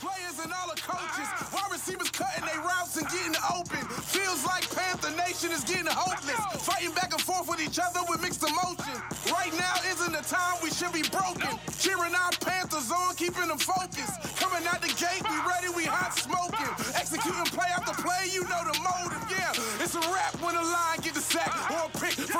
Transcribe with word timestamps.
Players 0.00 0.38
and 0.42 0.52
all 0.52 0.68
the 0.72 0.80
coaches. 0.80 1.28
Wide 1.52 1.72
receivers 1.72 2.10
cutting 2.10 2.44
their 2.46 2.60
routes 2.60 2.96
and 2.96 3.06
getting 3.08 3.36
open. 3.52 3.82
Feels 4.08 4.44
like 4.46 4.64
Panther 4.70 5.10
Nation 5.16 5.50
is 5.50 5.64
getting 5.64 5.90
hopeless. 5.90 6.40
Fighting 6.64 6.94
back 6.94 7.12
and 7.12 7.20
forth 7.20 7.48
with 7.48 7.60
each 7.60 7.78
other 7.78 8.00
with 8.08 8.22
mixed 8.22 8.42
emotion. 8.42 8.96
Right 9.28 9.52
now 9.58 9.74
isn't 9.90 10.12
the 10.12 10.24
time 10.24 10.56
we 10.62 10.70
should 10.70 10.92
be 10.92 11.04
broken. 11.10 11.58
Cheering 11.78 12.14
our 12.14 12.32
Panthers 12.40 12.90
on, 12.90 13.14
keeping 13.16 13.48
them 13.48 13.58
focused. 13.58 14.16
Coming 14.38 14.66
out 14.66 14.80
the 14.80 14.92
gate, 14.96 15.22
we 15.26 15.36
ready, 15.44 15.68
we 15.74 15.84
hot 15.84 16.14
smoking. 16.14 16.70
Executing 16.94 17.50
play 17.52 17.68
after 17.74 17.94
play, 18.02 18.30
you 18.30 18.42
know 18.48 18.62
the 18.64 18.76
motive, 18.80 19.24
yeah. 19.30 19.52
It's 19.82 19.94
a 19.94 20.04
rap 20.14 20.34
when 20.40 20.54
the 20.54 20.62
line 20.62 20.98
get 21.02 21.14
the 21.14 21.24
sack. 21.24 21.50
Or 21.70 21.86
a 21.86 21.92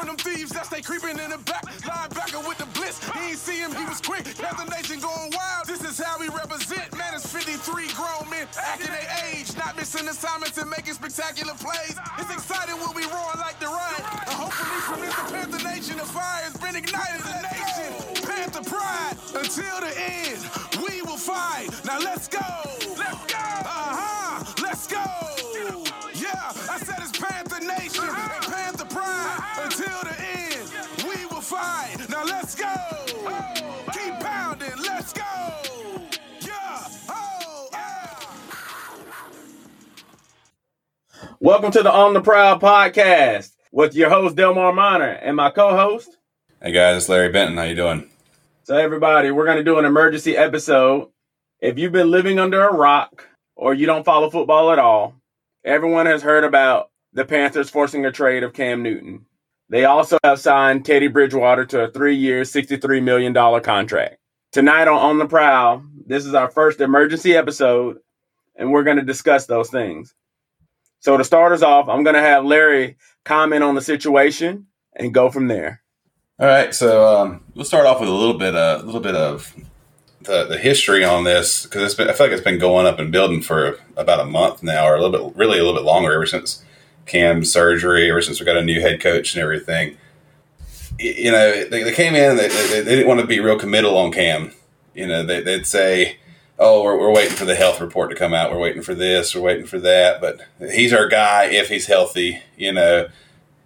from 0.03 0.17
them 0.17 0.35
thieves 0.35 0.51
that 0.51 0.67
stay 0.67 0.83
creeping 0.83 1.15
in 1.19 1.31
the 1.31 1.39
back. 1.47 1.63
Linebacker 1.87 2.43
with 2.47 2.59
the 2.59 2.67
blitz. 2.75 2.99
He 3.15 3.31
ain't 3.31 3.39
see 3.39 3.59
him, 3.63 3.71
he 3.71 3.85
was 3.87 4.01
quick. 4.01 4.25
Panther 4.35 4.67
Nation 4.67 4.99
going 4.99 5.31
wild. 5.31 5.67
This 5.67 5.85
is 5.85 6.03
how 6.03 6.19
we 6.19 6.27
represent. 6.27 6.91
Man, 6.99 7.15
it's 7.15 7.31
53 7.31 7.87
grown 7.95 8.27
men 8.27 8.49
acting 8.59 8.91
their 8.91 9.07
age. 9.31 9.55
Not 9.57 9.77
missing 9.77 10.09
assignments 10.09 10.59
and 10.59 10.69
making 10.69 10.95
spectacular 10.95 11.55
plays. 11.55 11.95
It's 12.19 12.33
exciting 12.35 12.83
when 12.83 12.95
we 12.99 13.07
roar 13.07 13.31
like 13.39 13.61
the 13.61 13.71
riot. 13.71 14.03
And 14.27 14.35
hopefully 14.35 14.81
from 14.91 14.99
this 15.07 15.15
the 15.15 15.27
Panther 15.31 15.63
Nation, 15.71 15.97
the 15.99 16.09
fire 16.11 16.51
has 16.51 16.57
been 16.59 16.75
ignited. 16.75 17.23
The 17.23 17.39
nation, 17.47 18.27
Panther 18.27 18.67
pride. 18.67 19.15
Until 19.39 19.79
the 19.87 19.93
end, 19.95 20.43
we 20.83 21.03
will 21.03 21.21
fight. 21.21 21.71
Now 21.87 22.03
let's 22.03 22.27
go. 22.27 22.43
Let's 22.99 23.23
go. 23.31 23.39
Uh-huh. 23.39 24.43
Let's 24.63 24.87
go. 24.91 25.07
Yeah, 26.19 26.51
I 26.67 26.79
said 26.83 26.99
it's 26.99 27.15
Panther 27.15 27.63
Nation 27.63 28.03
and 28.03 28.42
Welcome 41.43 41.73
to 41.73 41.83
the 41.83 41.91
On 41.91 42.15
the 42.15 42.21
Prowl 42.21 42.61
podcast 42.61 43.51
with 43.73 43.97
your 43.97 44.11
host 44.11 44.37
Delmar 44.37 44.73
Miner 44.73 45.11
and 45.11 45.35
my 45.35 45.51
co-host. 45.51 46.17
Hey 46.63 46.71
guys, 46.71 46.99
it's 46.99 47.09
Larry 47.09 47.31
Benton. 47.31 47.57
How 47.57 47.65
you 47.65 47.75
doing? 47.75 48.09
So 48.63 48.77
everybody, 48.77 49.33
we're 49.33 49.45
going 49.45 49.57
to 49.57 49.65
do 49.65 49.81
an 49.81 49.85
emergency 49.85 50.37
episode. 50.37 51.09
If 51.59 51.81
you've 51.81 51.91
been 51.91 52.13
living 52.13 52.39
under 52.39 52.63
a 52.63 52.73
rock 52.73 53.27
or 53.57 53.75
you 53.75 53.87
don't 53.87 54.05
follow 54.05 54.31
football 54.31 54.71
at 54.71 54.79
all, 54.79 55.17
everyone 55.65 56.07
has 56.07 56.23
heard 56.23 56.45
about 56.45 56.93
the 57.13 57.25
Panthers 57.25 57.69
forcing 57.69 58.07
a 58.07 58.13
trade 58.13 58.45
of 58.45 58.53
Cam 58.53 58.85
Newton. 58.85 59.27
They 59.69 59.85
also 59.85 60.19
have 60.23 60.39
signed 60.39 60.85
Teddy 60.85 61.09
Bridgewater 61.09 61.67
to 61.67 61.87
a 61.87 61.91
three-year, 61.91 62.43
$63 62.43 63.03
million 63.03 63.35
contract. 63.63 64.19
Tonight 64.53 64.87
on 64.87 64.97
On 64.97 65.19
the 65.19 65.27
Prowl, 65.27 65.83
this 66.07 66.25
is 66.25 66.35
our 66.35 66.53
first 66.53 66.81
emergency 66.81 67.35
episode, 67.35 67.99
and 68.55 68.71
we're 68.71 68.85
going 68.85 68.99
to 68.99 69.03
discuss 69.03 69.47
those 69.47 69.71
things. 69.71 70.15
So 71.03 71.17
to 71.17 71.25
start 71.25 71.51
us 71.51 71.63
off, 71.63 71.89
I'm 71.89 72.05
going 72.05 72.15
to 72.15 72.23
have 72.23 72.45
Larry 72.45 72.97
comment 73.25 73.65
on 73.65 73.75
the 73.75 73.81
situation 73.81 74.69
and 74.95 75.13
go 75.13 75.31
from 75.31 75.49
there. 75.49 75.83
All 76.39 76.47
right, 76.47 76.73
so 76.73 77.05
um, 77.05 77.43
we'll 77.57 77.65
start 77.65 77.87
off 77.87 77.99
with 77.99 78.09
a 78.09 78.13
little 78.13 78.39
bit, 78.39 78.55
uh, 78.55 78.79
a 78.81 78.87
little 78.87 79.01
bit 79.01 79.17
of 79.17 79.53
the, 80.21 80.45
the 80.45 80.59
history 80.59 81.05
on 81.05 81.25
this 81.25 81.65
because 81.65 81.83
it's 81.83 81.95
been, 81.95 82.09
I 82.09 82.13
feel 82.13 82.27
like 82.27 82.33
it's 82.33 82.45
been 82.45 82.61
going 82.61 82.87
up 82.87 83.01
and 83.01 83.11
building 83.11 83.43
for 83.43 83.81
about 83.97 84.21
a 84.21 84.25
month 84.25 84.63
now, 84.63 84.87
or 84.87 84.95
a 84.95 85.03
little 85.03 85.31
bit, 85.31 85.37
really 85.37 85.59
a 85.59 85.65
little 85.65 85.79
bit 85.79 85.85
longer, 85.85 86.13
ever 86.13 86.25
since 86.25 86.65
Cam's 87.05 87.51
surgery, 87.51 88.09
ever 88.09 88.23
since 88.23 88.39
we 88.39 88.47
got 88.47 88.57
a 88.57 88.63
new 88.63 88.81
head 88.81 89.01
coach 89.01 89.35
and 89.35 89.43
everything. 89.43 89.99
You 91.01 91.33
know, 91.33 91.65
they, 91.65 91.83
they 91.83 91.93
came 91.93 92.15
in, 92.15 92.37
they, 92.37 92.47
they, 92.47 92.81
they 92.81 92.95
didn't 92.95 93.09
want 93.09 93.19
to 93.21 93.27
be 93.27 93.41
real 93.41 93.59
committal 93.59 93.99
on 93.99 94.13
Cam. 94.13 94.53
You 94.95 95.09
know, 95.09 95.25
they, 95.25 95.43
they'd 95.43 95.67
say, 95.67 96.19
"Oh, 96.63 96.83
we're, 96.83 96.99
we're 96.99 97.15
waiting 97.15 97.37
for 97.37 97.45
the 97.45 97.57
health 97.57 97.81
report 97.81 98.11
to 98.11 98.17
come 98.17 98.33
out. 98.33 98.53
We're 98.53 98.59
waiting 98.59 98.83
for 98.83 98.95
this. 98.95 99.35
We're 99.35 99.43
waiting 99.43 99.67
for 99.67 99.79
that." 99.81 100.21
But 100.21 100.41
he's 100.73 100.93
our 100.93 101.09
guy 101.09 101.47
if 101.47 101.69
he's 101.69 101.87
healthy. 101.87 102.43
You 102.57 102.73
know, 102.73 103.09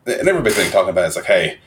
and 0.06 0.28
everybody's 0.28 0.56
been 0.56 0.70
talking 0.70 0.90
about 0.90 1.04
it. 1.04 1.08
it's 1.08 1.16
like, 1.16 1.26
hey, 1.26 1.58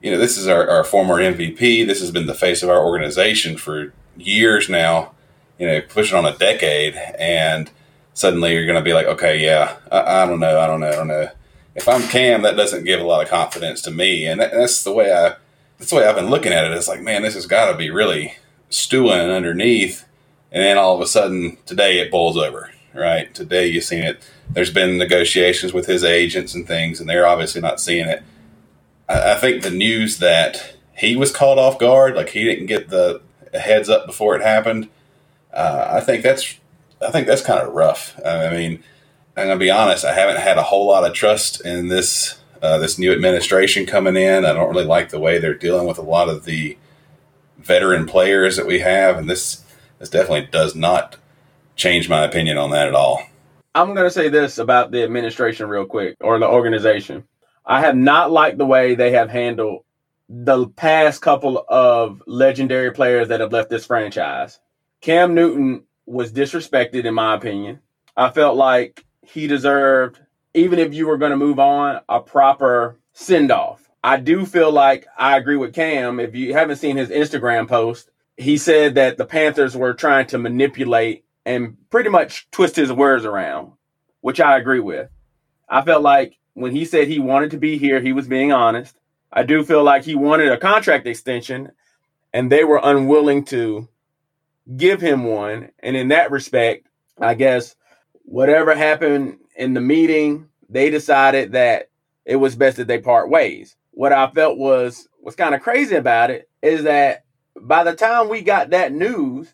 you 0.00 0.10
know, 0.10 0.18
this 0.18 0.38
is 0.38 0.46
our, 0.46 0.68
our 0.68 0.84
former 0.84 1.16
MVP. 1.16 1.86
This 1.86 2.00
has 2.00 2.10
been 2.10 2.26
the 2.26 2.34
face 2.34 2.62
of 2.62 2.70
our 2.70 2.84
organization 2.84 3.56
for 3.56 3.92
years 4.16 4.68
now, 4.68 5.12
you 5.58 5.66
know, 5.66 5.80
pushing 5.80 6.16
on 6.16 6.24
a 6.24 6.36
decade. 6.36 6.94
And 7.18 7.70
suddenly 8.14 8.54
you're 8.54 8.66
going 8.66 8.78
to 8.78 8.84
be 8.84 8.94
like, 8.94 9.06
okay, 9.06 9.42
yeah, 9.42 9.76
I, 9.90 10.22
I 10.22 10.26
don't 10.26 10.40
know. 10.40 10.60
I 10.60 10.66
don't 10.66 10.80
know. 10.80 10.88
I 10.88 10.96
don't 10.96 11.08
know. 11.08 11.28
If 11.74 11.88
I'm 11.88 12.02
Cam, 12.02 12.42
that 12.42 12.56
doesn't 12.56 12.84
give 12.84 13.00
a 13.00 13.04
lot 13.04 13.22
of 13.22 13.28
confidence 13.28 13.82
to 13.82 13.90
me. 13.90 14.26
And 14.26 14.40
that, 14.40 14.52
that's 14.52 14.82
the 14.82 14.92
way 14.92 15.12
I, 15.12 15.34
that's 15.78 15.90
the 15.90 15.96
way 15.96 16.06
I've 16.06 16.16
been 16.16 16.30
looking 16.30 16.52
at 16.52 16.64
it. 16.64 16.72
It's 16.72 16.88
like, 16.88 17.00
man, 17.00 17.22
this 17.22 17.34
has 17.34 17.46
got 17.46 17.70
to 17.70 17.76
be 17.76 17.90
really 17.90 18.36
stewing 18.68 19.12
underneath. 19.12 20.04
And 20.52 20.62
then 20.62 20.78
all 20.78 20.94
of 20.94 21.00
a 21.00 21.06
sudden 21.06 21.58
today 21.66 21.98
it 21.98 22.10
boils 22.10 22.36
over, 22.36 22.70
right? 22.94 23.32
Today 23.34 23.66
you've 23.66 23.84
seen 23.84 24.02
it. 24.02 24.22
There's 24.48 24.72
been 24.72 24.98
negotiations 24.98 25.72
with 25.72 25.86
his 25.86 26.02
agents 26.02 26.54
and 26.54 26.66
things, 26.66 27.00
and 27.00 27.08
they're 27.08 27.26
obviously 27.26 27.60
not 27.60 27.80
seeing 27.80 28.08
it. 28.08 28.22
I, 29.08 29.32
I 29.32 29.34
think 29.36 29.62
the 29.62 29.70
news 29.70 30.18
that 30.18 30.74
he 30.96 31.16
was 31.16 31.32
caught 31.32 31.58
off 31.58 31.78
guard, 31.78 32.14
like 32.14 32.30
he 32.30 32.44
didn't 32.44 32.66
get 32.66 32.88
the 32.88 33.22
heads 33.54 33.88
up 33.88 34.06
before 34.06 34.36
it 34.36 34.42
happened. 34.42 34.88
Uh, 35.52 35.88
I 35.90 36.00
think 36.00 36.22
that's 36.22 36.56
I 37.00 37.10
think 37.10 37.26
that's 37.26 37.42
kind 37.42 37.60
of 37.60 37.72
rough. 37.72 38.18
I 38.24 38.50
mean, 38.50 38.82
I'm 39.36 39.46
gonna 39.46 39.58
be 39.58 39.70
honest. 39.70 40.04
I 40.04 40.12
haven't 40.12 40.40
had 40.40 40.58
a 40.58 40.62
whole 40.62 40.86
lot 40.86 41.04
of 41.04 41.14
trust 41.14 41.64
in 41.64 41.88
this 41.88 42.40
uh, 42.62 42.78
this 42.78 42.98
new 42.98 43.12
administration 43.12 43.86
coming 43.86 44.16
in. 44.16 44.44
I 44.44 44.52
don't 44.52 44.70
really 44.70 44.84
like 44.84 45.08
the 45.08 45.20
way 45.20 45.38
they're 45.38 45.54
dealing 45.54 45.86
with 45.86 45.98
a 45.98 46.02
lot 46.02 46.28
of 46.28 46.44
the 46.44 46.76
veteran 47.58 48.06
players 48.06 48.56
that 48.56 48.66
we 48.66 48.80
have, 48.80 49.16
and 49.16 49.28
this 49.28 49.64
this 50.00 50.08
definitely 50.08 50.48
does 50.50 50.74
not 50.74 51.16
change 51.76 52.08
my 52.08 52.24
opinion 52.24 52.56
on 52.58 52.70
that 52.70 52.88
at 52.88 52.94
all. 52.94 53.22
I'm 53.74 53.94
going 53.94 54.06
to 54.06 54.10
say 54.10 54.28
this 54.28 54.58
about 54.58 54.90
the 54.90 55.04
administration 55.04 55.68
real 55.68 55.84
quick 55.84 56.16
or 56.20 56.38
the 56.40 56.48
organization. 56.48 57.24
I 57.64 57.80
have 57.82 57.96
not 57.96 58.32
liked 58.32 58.58
the 58.58 58.66
way 58.66 58.94
they 58.96 59.12
have 59.12 59.30
handled 59.30 59.84
the 60.28 60.68
past 60.68 61.22
couple 61.22 61.64
of 61.68 62.22
legendary 62.26 62.90
players 62.92 63.28
that 63.28 63.40
have 63.40 63.52
left 63.52 63.70
this 63.70 63.86
franchise. 63.86 64.58
Cam 65.00 65.34
Newton 65.34 65.84
was 66.06 66.32
disrespected, 66.32 67.04
in 67.04 67.14
my 67.14 67.34
opinion. 67.34 67.80
I 68.16 68.30
felt 68.30 68.56
like 68.56 69.04
he 69.22 69.46
deserved, 69.46 70.18
even 70.54 70.78
if 70.78 70.94
you 70.94 71.06
were 71.06 71.18
going 71.18 71.30
to 71.30 71.36
move 71.36 71.58
on, 71.58 72.00
a 72.08 72.20
proper 72.20 72.98
send 73.12 73.52
off. 73.52 73.88
I 74.02 74.16
do 74.16 74.46
feel 74.46 74.72
like 74.72 75.06
I 75.16 75.36
agree 75.36 75.56
with 75.56 75.74
Cam. 75.74 76.20
If 76.20 76.34
you 76.34 76.54
haven't 76.54 76.76
seen 76.76 76.96
his 76.96 77.10
Instagram 77.10 77.68
post, 77.68 78.10
he 78.36 78.56
said 78.56 78.94
that 78.94 79.18
the 79.18 79.26
Panthers 79.26 79.76
were 79.76 79.94
trying 79.94 80.26
to 80.28 80.38
manipulate 80.38 81.24
and 81.44 81.76
pretty 81.90 82.10
much 82.10 82.50
twist 82.50 82.76
his 82.76 82.92
words 82.92 83.24
around, 83.24 83.72
which 84.20 84.40
I 84.40 84.56
agree 84.56 84.80
with. 84.80 85.10
I 85.68 85.82
felt 85.82 86.02
like 86.02 86.38
when 86.54 86.72
he 86.72 86.84
said 86.84 87.08
he 87.08 87.18
wanted 87.18 87.52
to 87.52 87.58
be 87.58 87.78
here, 87.78 88.00
he 88.00 88.12
was 88.12 88.26
being 88.26 88.52
honest. 88.52 88.96
I 89.32 89.44
do 89.44 89.64
feel 89.64 89.84
like 89.84 90.04
he 90.04 90.14
wanted 90.14 90.50
a 90.50 90.58
contract 90.58 91.06
extension 91.06 91.72
and 92.32 92.50
they 92.50 92.64
were 92.64 92.80
unwilling 92.82 93.44
to 93.46 93.88
give 94.76 95.00
him 95.00 95.24
one. 95.24 95.70
And 95.80 95.96
in 95.96 96.08
that 96.08 96.30
respect, 96.30 96.86
I 97.20 97.34
guess 97.34 97.76
whatever 98.24 98.74
happened 98.74 99.38
in 99.56 99.74
the 99.74 99.80
meeting, 99.80 100.48
they 100.68 100.90
decided 100.90 101.52
that 101.52 101.90
it 102.24 102.36
was 102.36 102.56
best 102.56 102.76
that 102.76 102.86
they 102.86 102.98
part 102.98 103.30
ways. 103.30 103.76
What 103.92 104.12
I 104.12 104.30
felt 104.30 104.58
was 104.58 105.08
was 105.20 105.34
kind 105.34 105.54
of 105.54 105.60
crazy 105.60 105.96
about 105.96 106.30
it 106.30 106.48
is 106.62 106.84
that 106.84 107.24
by 107.60 107.84
the 107.84 107.94
time 107.94 108.28
we 108.28 108.42
got 108.42 108.70
that 108.70 108.92
news, 108.92 109.52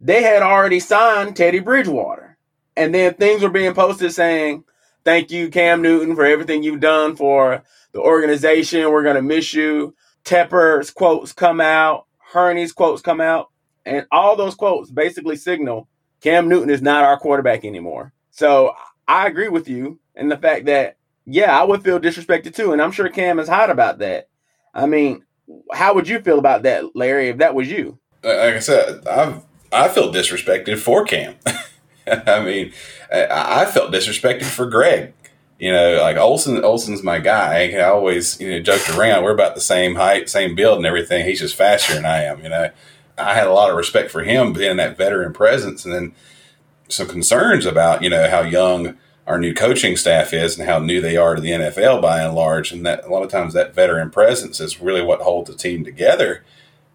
they 0.00 0.22
had 0.22 0.42
already 0.42 0.80
signed 0.80 1.36
Teddy 1.36 1.60
Bridgewater. 1.60 2.36
And 2.76 2.94
then 2.94 3.14
things 3.14 3.42
were 3.42 3.50
being 3.50 3.74
posted 3.74 4.12
saying, 4.12 4.64
Thank 5.04 5.30
you, 5.30 5.50
Cam 5.50 5.82
Newton, 5.82 6.14
for 6.14 6.24
everything 6.24 6.62
you've 6.62 6.80
done 6.80 7.16
for 7.16 7.64
the 7.92 7.98
organization. 8.00 8.90
We're 8.90 9.02
going 9.02 9.16
to 9.16 9.22
miss 9.22 9.52
you. 9.52 9.94
Tepper's 10.24 10.90
quotes 10.90 11.32
come 11.32 11.60
out, 11.60 12.06
Hurney's 12.18 12.72
quotes 12.72 13.02
come 13.02 13.20
out, 13.20 13.50
and 13.84 14.06
all 14.12 14.36
those 14.36 14.54
quotes 14.54 14.90
basically 14.90 15.36
signal 15.36 15.88
Cam 16.20 16.48
Newton 16.48 16.70
is 16.70 16.82
not 16.82 17.02
our 17.02 17.18
quarterback 17.18 17.64
anymore. 17.64 18.12
So 18.30 18.74
I 19.08 19.26
agree 19.26 19.48
with 19.48 19.68
you 19.68 19.98
in 20.14 20.28
the 20.28 20.36
fact 20.36 20.66
that, 20.66 20.96
yeah, 21.26 21.58
I 21.58 21.64
would 21.64 21.82
feel 21.82 21.98
disrespected 21.98 22.54
too. 22.54 22.72
And 22.72 22.80
I'm 22.80 22.92
sure 22.92 23.08
Cam 23.08 23.40
is 23.40 23.48
hot 23.48 23.70
about 23.70 23.98
that. 23.98 24.28
I 24.72 24.86
mean, 24.86 25.24
how 25.72 25.94
would 25.94 26.08
you 26.08 26.20
feel 26.20 26.38
about 26.38 26.62
that, 26.62 26.94
Larry, 26.94 27.28
if 27.28 27.38
that 27.38 27.54
was 27.54 27.70
you? 27.70 27.98
like 28.22 28.54
I 28.54 28.58
said, 28.60 29.06
I 29.06 29.40
I 29.72 29.88
feel 29.88 30.12
disrespected 30.12 30.78
for 30.78 31.04
Cam. 31.04 31.34
I 32.06 32.44
mean, 32.44 32.72
I, 33.12 33.62
I 33.62 33.66
felt 33.66 33.92
disrespected 33.92 34.44
for 34.44 34.66
Greg. 34.66 35.14
You 35.58 35.72
know, 35.72 35.98
like 36.00 36.16
Olsen. 36.16 36.62
Olsen's 36.64 37.02
my 37.02 37.18
guy. 37.20 37.70
I 37.72 37.82
always 37.84 38.40
you 38.40 38.50
know 38.50 38.60
joked 38.60 38.90
around. 38.90 39.22
We're 39.22 39.34
about 39.34 39.54
the 39.54 39.60
same 39.60 39.94
height, 39.94 40.28
same 40.28 40.54
build, 40.54 40.78
and 40.78 40.86
everything. 40.86 41.24
He's 41.24 41.40
just 41.40 41.54
faster 41.54 41.94
than 41.94 42.04
I 42.04 42.24
am. 42.24 42.42
You 42.42 42.48
know, 42.48 42.70
I 43.16 43.34
had 43.34 43.46
a 43.46 43.52
lot 43.52 43.70
of 43.70 43.76
respect 43.76 44.10
for 44.10 44.24
him 44.24 44.52
being 44.52 44.76
that 44.78 44.96
veteran 44.96 45.32
presence, 45.32 45.84
and 45.84 45.94
then 45.94 46.14
some 46.88 47.06
concerns 47.06 47.64
about 47.64 48.02
you 48.02 48.10
know 48.10 48.28
how 48.28 48.40
young 48.40 48.96
our 49.26 49.38
new 49.38 49.54
coaching 49.54 49.96
staff 49.96 50.32
is 50.32 50.58
and 50.58 50.68
how 50.68 50.78
new 50.78 51.00
they 51.00 51.16
are 51.16 51.34
to 51.34 51.40
the 51.40 51.50
NFL 51.50 52.02
by 52.02 52.22
and 52.22 52.34
large, 52.34 52.72
and 52.72 52.84
that 52.84 53.04
a 53.04 53.08
lot 53.08 53.22
of 53.22 53.30
times 53.30 53.54
that 53.54 53.74
veteran 53.74 54.10
presence 54.10 54.60
is 54.60 54.80
really 54.80 55.02
what 55.02 55.20
holds 55.20 55.50
the 55.50 55.56
team 55.56 55.84
together. 55.84 56.44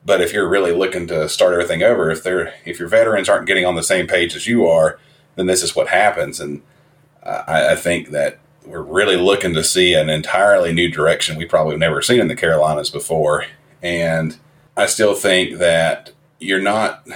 But 0.05 0.21
if 0.21 0.33
you're 0.33 0.47
really 0.47 0.71
looking 0.71 1.07
to 1.07 1.27
start 1.29 1.53
everything 1.53 1.83
over, 1.83 2.09
if 2.09 2.23
they're 2.23 2.53
if 2.65 2.79
your 2.79 2.89
veterans 2.89 3.29
aren't 3.29 3.47
getting 3.47 3.65
on 3.65 3.75
the 3.75 3.83
same 3.83 4.07
page 4.07 4.35
as 4.35 4.47
you 4.47 4.67
are, 4.67 4.99
then 5.35 5.47
this 5.47 5.63
is 5.63 5.75
what 5.75 5.87
happens. 5.87 6.39
And 6.39 6.61
I, 7.23 7.71
I 7.71 7.75
think 7.75 8.09
that 8.09 8.39
we're 8.65 8.81
really 8.81 9.15
looking 9.15 9.53
to 9.53 9.63
see 9.63 9.93
an 9.93 10.09
entirely 10.09 10.73
new 10.73 10.89
direction 10.89 11.37
we 11.37 11.45
probably 11.45 11.77
never 11.77 12.01
seen 12.01 12.19
in 12.19 12.27
the 12.27 12.35
Carolinas 12.35 12.89
before. 12.89 13.45
And 13.81 14.37
I 14.75 14.85
still 14.85 15.13
think 15.13 15.57
that 15.59 16.11
you're 16.39 16.61
not. 16.61 17.07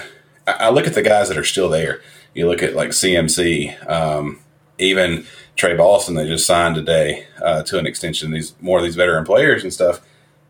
I 0.48 0.70
look 0.70 0.88
at 0.88 0.94
the 0.94 1.02
guys 1.02 1.28
that 1.30 1.38
are 1.38 1.44
still 1.44 1.70
there. 1.70 2.02
You 2.34 2.48
look 2.48 2.64
at 2.64 2.76
like 2.76 2.90
CMC, 2.90 3.90
um, 3.90 4.40
even 4.82 5.26
Tre 5.56 5.76
Boston. 5.76 6.16
They 6.16 6.28
just 6.28 6.46
signed 6.46 6.76
today 6.76 7.26
uh, 7.42 7.64
to 7.64 7.78
an 7.78 7.86
extension. 7.86 8.32
These 8.32 8.54
more 8.62 8.80
of 8.80 8.84
these 8.84 8.96
veteran 8.96 9.26
players 9.26 9.64
and 9.64 9.74
stuff, 9.74 10.02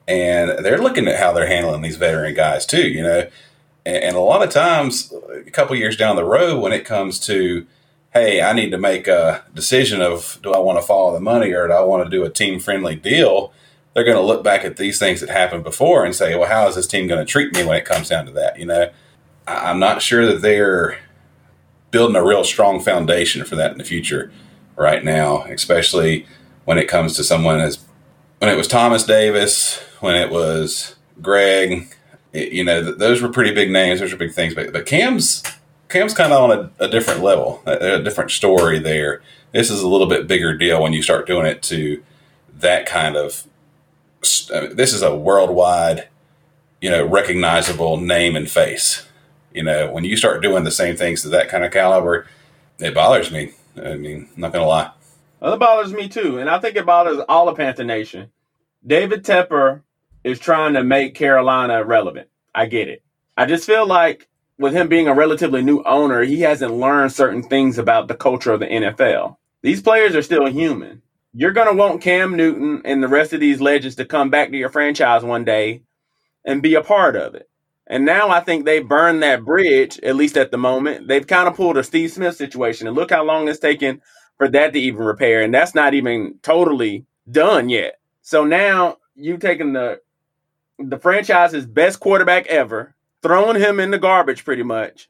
and 0.07 0.65
they're 0.65 0.81
looking 0.81 1.07
at 1.07 1.19
how 1.19 1.33
they're 1.33 1.47
handling 1.47 1.81
these 1.81 1.97
veteran 1.97 2.33
guys 2.33 2.65
too. 2.65 2.87
You 2.89 3.03
know, 3.03 3.29
and, 3.85 4.03
and 4.03 4.15
a 4.15 4.21
lot 4.21 4.43
of 4.43 4.49
times, 4.49 5.13
a 5.33 5.51
couple 5.51 5.75
years 5.75 5.97
down 5.97 6.15
the 6.15 6.23
road, 6.23 6.61
when 6.61 6.73
it 6.73 6.85
comes 6.85 7.19
to 7.27 7.65
hey, 8.13 8.41
I 8.41 8.53
need 8.53 8.71
to 8.71 8.77
make 8.77 9.07
a 9.07 9.43
decision 9.53 10.01
of 10.01 10.37
do 10.43 10.53
I 10.53 10.59
want 10.59 10.79
to 10.79 10.85
follow 10.85 11.13
the 11.13 11.21
money 11.21 11.53
or 11.53 11.67
do 11.67 11.73
I 11.73 11.81
want 11.81 12.03
to 12.03 12.09
do 12.09 12.25
a 12.25 12.29
team 12.29 12.59
friendly 12.59 12.95
deal? 12.95 13.53
They're 13.93 14.03
going 14.03 14.17
to 14.17 14.23
look 14.23 14.43
back 14.43 14.63
at 14.63 14.77
these 14.77 14.99
things 14.99 15.21
that 15.21 15.29
happened 15.29 15.63
before 15.63 16.05
and 16.05 16.15
say, 16.15 16.35
well, 16.35 16.49
how 16.49 16.67
is 16.67 16.75
this 16.75 16.87
team 16.87 17.07
going 17.07 17.25
to 17.25 17.29
treat 17.29 17.53
me 17.55 17.63
when 17.63 17.77
it 17.77 17.85
comes 17.85 18.09
down 18.09 18.25
to 18.25 18.31
that? 18.33 18.59
You 18.59 18.65
know, 18.65 18.89
I'm 19.47 19.79
not 19.79 20.01
sure 20.01 20.25
that 20.25 20.41
they're 20.41 20.99
building 21.91 22.15
a 22.15 22.23
real 22.23 22.43
strong 22.43 22.79
foundation 22.79 23.45
for 23.45 23.55
that 23.55 23.73
in 23.73 23.77
the 23.77 23.83
future 23.83 24.31
right 24.75 25.03
now, 25.03 25.43
especially 25.43 26.25
when 26.65 26.77
it 26.77 26.87
comes 26.87 27.15
to 27.15 27.23
someone 27.23 27.59
as 27.59 27.85
when 28.39 28.49
it 28.49 28.57
was 28.57 28.67
Thomas 28.67 29.03
Davis, 29.03 29.79
when 29.99 30.15
it 30.15 30.31
was 30.31 30.95
Greg, 31.21 31.93
it, 32.33 32.51
you 32.51 32.63
know, 32.63 32.81
th- 32.83 32.97
those 32.97 33.21
were 33.21 33.29
pretty 33.29 33.53
big 33.53 33.69
names. 33.69 33.99
Those 33.99 34.13
are 34.13 34.17
big 34.17 34.33
things. 34.33 34.55
But, 34.55 34.73
but 34.73 34.85
Cam's 34.85 35.43
Cam's 35.89 36.13
kind 36.13 36.31
of 36.31 36.49
on 36.49 36.71
a, 36.79 36.85
a, 36.85 36.87
different 36.87 37.21
level, 37.21 37.61
a, 37.65 37.95
a, 37.95 38.01
different 38.01 38.31
story 38.31 38.79
there. 38.79 39.21
This 39.51 39.69
is 39.69 39.81
a 39.81 39.87
little 39.87 40.07
bit 40.07 40.25
bigger 40.25 40.55
deal 40.55 40.81
when 40.81 40.93
you 40.93 41.03
start 41.03 41.27
doing 41.27 41.45
it 41.45 41.61
to 41.63 42.01
that 42.53 42.85
kind 42.85 43.17
of. 43.17 43.45
Uh, 44.53 44.67
this 44.71 44.93
is 44.93 45.01
a 45.01 45.15
worldwide, 45.15 46.07
you 46.79 46.89
know, 46.89 47.05
recognizable 47.05 47.97
name 47.97 48.35
and 48.35 48.49
face. 48.49 49.05
You 49.53 49.63
know, 49.63 49.91
when 49.91 50.03
you 50.03 50.15
start 50.15 50.41
doing 50.41 50.63
the 50.63 50.71
same 50.71 50.95
things 50.95 51.21
to 51.23 51.29
that 51.29 51.49
kind 51.49 51.63
of 51.63 51.71
caliber, 51.71 52.27
it 52.79 52.93
bothers 52.93 53.31
me. 53.31 53.53
I 53.77 53.95
mean, 53.95 54.29
I'm 54.35 54.41
not 54.41 54.53
gonna 54.53 54.65
lie. 54.65 54.91
Well, 55.39 55.53
it 55.53 55.59
bothers 55.59 55.93
me 55.93 56.07
too, 56.07 56.37
and 56.37 56.49
I 56.49 56.59
think 56.59 56.75
it 56.75 56.85
bothers 56.85 57.19
all 57.27 57.49
of 57.49 57.57
Panther 57.57 57.83
Nation. 57.83 58.31
David 58.85 59.23
Tepper 59.23 59.81
is 60.23 60.39
trying 60.39 60.73
to 60.73 60.83
make 60.83 61.15
Carolina 61.15 61.83
relevant. 61.83 62.29
I 62.53 62.65
get 62.67 62.87
it. 62.87 63.03
I 63.37 63.45
just 63.45 63.65
feel 63.65 63.85
like 63.87 64.27
with 64.57 64.73
him 64.73 64.87
being 64.87 65.07
a 65.07 65.13
relatively 65.13 65.61
new 65.61 65.81
owner, 65.83 66.23
he 66.23 66.41
hasn't 66.41 66.73
learned 66.73 67.11
certain 67.11 67.43
things 67.43 67.77
about 67.77 68.07
the 68.07 68.15
culture 68.15 68.51
of 68.51 68.59
the 68.59 68.67
NFL. 68.67 69.37
These 69.63 69.81
players 69.81 70.15
are 70.15 70.21
still 70.21 70.45
human. 70.45 71.01
You're 71.33 71.51
going 71.51 71.67
to 71.67 71.73
want 71.73 72.01
Cam 72.01 72.35
Newton 72.35 72.81
and 72.85 73.01
the 73.01 73.07
rest 73.07 73.33
of 73.33 73.39
these 73.39 73.61
legends 73.61 73.95
to 73.95 74.05
come 74.05 74.29
back 74.29 74.51
to 74.51 74.57
your 74.57 74.69
franchise 74.69 75.23
one 75.23 75.45
day 75.45 75.83
and 76.45 76.61
be 76.61 76.75
a 76.75 76.83
part 76.83 77.15
of 77.15 77.35
it. 77.35 77.49
And 77.87 78.05
now 78.05 78.29
I 78.29 78.39
think 78.39 78.65
they've 78.65 78.87
burned 78.87 79.23
that 79.23 79.43
bridge, 79.43 79.99
at 80.01 80.15
least 80.15 80.37
at 80.37 80.51
the 80.51 80.57
moment. 80.57 81.07
They've 81.07 81.25
kind 81.25 81.47
of 81.47 81.55
pulled 81.55 81.77
a 81.77 81.83
Steve 81.83 82.11
Smith 82.11 82.35
situation. 82.35 82.87
And 82.87 82.95
look 82.95 83.11
how 83.11 83.23
long 83.23 83.47
it's 83.47 83.59
taken 83.59 84.01
for 84.37 84.47
that 84.49 84.73
to 84.73 84.79
even 84.79 85.03
repair. 85.03 85.41
And 85.41 85.53
that's 85.53 85.75
not 85.75 85.93
even 85.93 86.35
totally 86.41 87.05
done 87.29 87.69
yet. 87.69 87.99
So 88.21 88.45
now 88.45 88.97
you've 89.15 89.39
taken 89.39 89.73
the 89.73 90.01
the 90.79 90.97
franchise's 90.97 91.67
best 91.67 91.99
quarterback 91.99 92.47
ever 92.47 92.95
throwing 93.21 93.61
him 93.61 93.79
in 93.79 93.91
the 93.91 93.99
garbage 93.99 94.43
pretty 94.43 94.63
much 94.63 95.09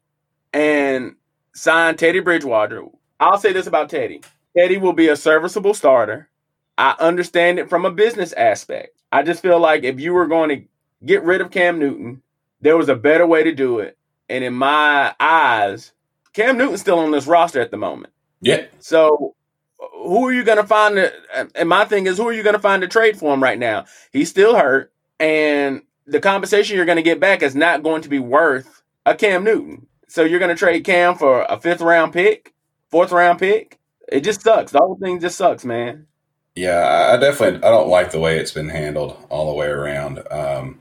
and 0.51 1.15
signed 1.53 1.97
Teddy 1.97 2.19
Bridgewater. 2.19 2.83
I'll 3.21 3.37
say 3.37 3.53
this 3.53 3.67
about 3.67 3.89
Teddy 3.89 4.21
Teddy 4.57 4.77
will 4.77 4.93
be 4.93 5.07
a 5.07 5.15
serviceable 5.15 5.73
starter. 5.73 6.29
I 6.77 6.95
understand 6.99 7.59
it 7.59 7.69
from 7.69 7.85
a 7.85 7.91
business 7.91 8.33
aspect. 8.33 8.97
I 9.11 9.23
just 9.23 9.41
feel 9.41 9.59
like 9.59 9.83
if 9.83 9.99
you 9.99 10.13
were 10.13 10.27
going 10.27 10.49
to 10.49 10.67
get 11.05 11.23
rid 11.23 11.41
of 11.41 11.51
Cam 11.51 11.79
Newton, 11.79 12.21
there 12.61 12.77
was 12.77 12.89
a 12.89 12.95
better 12.95 13.25
way 13.25 13.43
to 13.43 13.53
do 13.53 13.79
it. 13.79 13.97
And 14.29 14.43
in 14.43 14.53
my 14.53 15.13
eyes, 15.19 15.91
Cam 16.33 16.57
Newton's 16.57 16.81
still 16.81 16.99
on 16.99 17.11
this 17.11 17.27
roster 17.27 17.59
at 17.59 17.71
the 17.71 17.77
moment. 17.77 18.13
Yeah. 18.41 18.65
So 18.79 19.35
who 19.77 20.27
are 20.27 20.33
you 20.33 20.43
going 20.43 20.57
to 20.57 20.63
find? 20.65 20.95
To, 20.95 21.11
and 21.55 21.67
my 21.67 21.85
thing 21.85 22.07
is, 22.07 22.17
who 22.17 22.27
are 22.27 22.33
you 22.33 22.43
going 22.43 22.55
to 22.55 22.61
find 22.61 22.81
to 22.81 22.87
trade 22.87 23.17
for 23.17 23.33
him 23.33 23.43
right 23.43 23.59
now? 23.59 23.85
He's 24.11 24.29
still 24.29 24.55
hurt. 24.55 24.91
And 25.19 25.81
the 26.07 26.19
compensation 26.19 26.75
you're 26.75 26.85
going 26.85 26.95
to 26.95 27.03
get 27.03 27.19
back 27.19 27.41
is 27.41 27.55
not 27.55 27.83
going 27.83 28.01
to 28.03 28.09
be 28.09 28.19
worth 28.19 28.81
a 29.05 29.15
Cam 29.15 29.43
Newton. 29.43 29.87
So 30.07 30.23
you're 30.23 30.39
going 30.39 30.49
to 30.49 30.59
trade 30.59 30.83
Cam 30.83 31.15
for 31.15 31.43
a 31.43 31.59
fifth 31.59 31.81
round 31.81 32.13
pick, 32.13 32.53
fourth 32.89 33.11
round 33.11 33.39
pick. 33.39 33.79
It 34.11 34.21
just 34.21 34.41
sucks. 34.41 34.71
The 34.71 34.79
whole 34.79 34.97
thing 34.97 35.19
just 35.19 35.37
sucks, 35.37 35.63
man. 35.63 36.07
Yeah, 36.55 37.11
I 37.13 37.17
definitely 37.17 37.63
I 37.63 37.71
don't 37.71 37.87
like 37.87 38.11
the 38.11 38.19
way 38.19 38.37
it's 38.37 38.51
been 38.51 38.69
handled 38.69 39.17
all 39.29 39.49
the 39.49 39.55
way 39.55 39.67
around. 39.67 40.21
Um, 40.29 40.79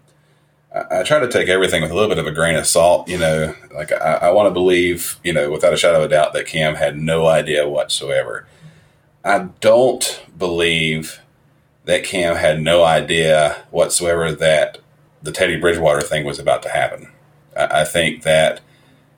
I, 0.73 1.03
try 1.03 1.19
to 1.19 1.29
take 1.29 1.49
everything 1.49 1.83
with 1.83 1.91
a 1.91 1.95
little 1.95 2.09
bit 2.09 2.19
of 2.19 2.27
a 2.27 2.33
grain 2.33 2.55
of 2.55 2.67
salt. 2.67 3.09
You 3.09 3.19
know, 3.19 3.55
like 3.75 3.93
I, 3.93 4.19
I 4.23 4.31
want 4.31 4.47
to 4.47 4.53
believe, 4.53 5.19
you 5.25 5.33
know, 5.33 5.51
without 5.51 5.73
a 5.73 5.77
shadow 5.77 5.99
of 5.99 6.05
a 6.05 6.09
doubt, 6.09 6.33
that 6.33 6.47
Cam 6.47 6.77
had 6.77 6.97
no 6.97 7.27
idea 7.27 7.69
whatsoever. 7.69 8.47
I 9.25 9.49
don't 9.61 10.25
believe 10.37 11.21
that 11.85 12.05
Cam 12.05 12.37
had 12.37 12.61
no 12.63 12.85
idea 12.85 13.65
whatsoever 13.71 14.33
that 14.33 14.79
the 15.23 15.33
Teddy 15.33 15.57
Bridgewater 15.57 16.03
thing 16.03 16.25
was 16.25 16.39
about 16.39 16.63
to 16.63 16.69
happen. 16.69 17.09
I, 17.57 17.81
I 17.81 17.85
think 17.85 18.23
that 18.23 18.61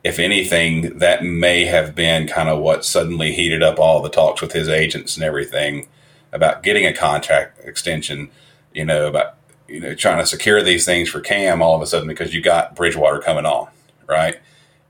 if 0.02 0.18
anything, 0.18 0.98
that 0.98 1.22
may 1.22 1.64
have 1.66 1.94
been 1.94 2.26
kind 2.26 2.48
of 2.48 2.60
what 2.60 2.84
suddenly 2.84 3.32
heated 3.32 3.62
up 3.62 3.78
all 3.78 4.02
the 4.02 4.08
talks 4.08 4.40
with 4.40 4.52
his 4.52 4.68
agents 4.68 5.16
and 5.16 5.24
everything 5.24 5.86
about 6.32 6.62
getting 6.62 6.86
a 6.86 6.92
contract 6.92 7.60
extension, 7.64 8.30
you 8.72 8.84
know, 8.84 9.06
about 9.06 9.36
you 9.72 9.80
know 9.80 9.94
trying 9.94 10.18
to 10.18 10.26
secure 10.26 10.62
these 10.62 10.84
things 10.84 11.08
for 11.08 11.20
Cam 11.20 11.62
all 11.62 11.74
of 11.74 11.82
a 11.82 11.86
sudden 11.86 12.08
because 12.08 12.34
you 12.34 12.42
got 12.42 12.76
Bridgewater 12.76 13.18
coming 13.20 13.46
on, 13.46 13.68
right? 14.06 14.38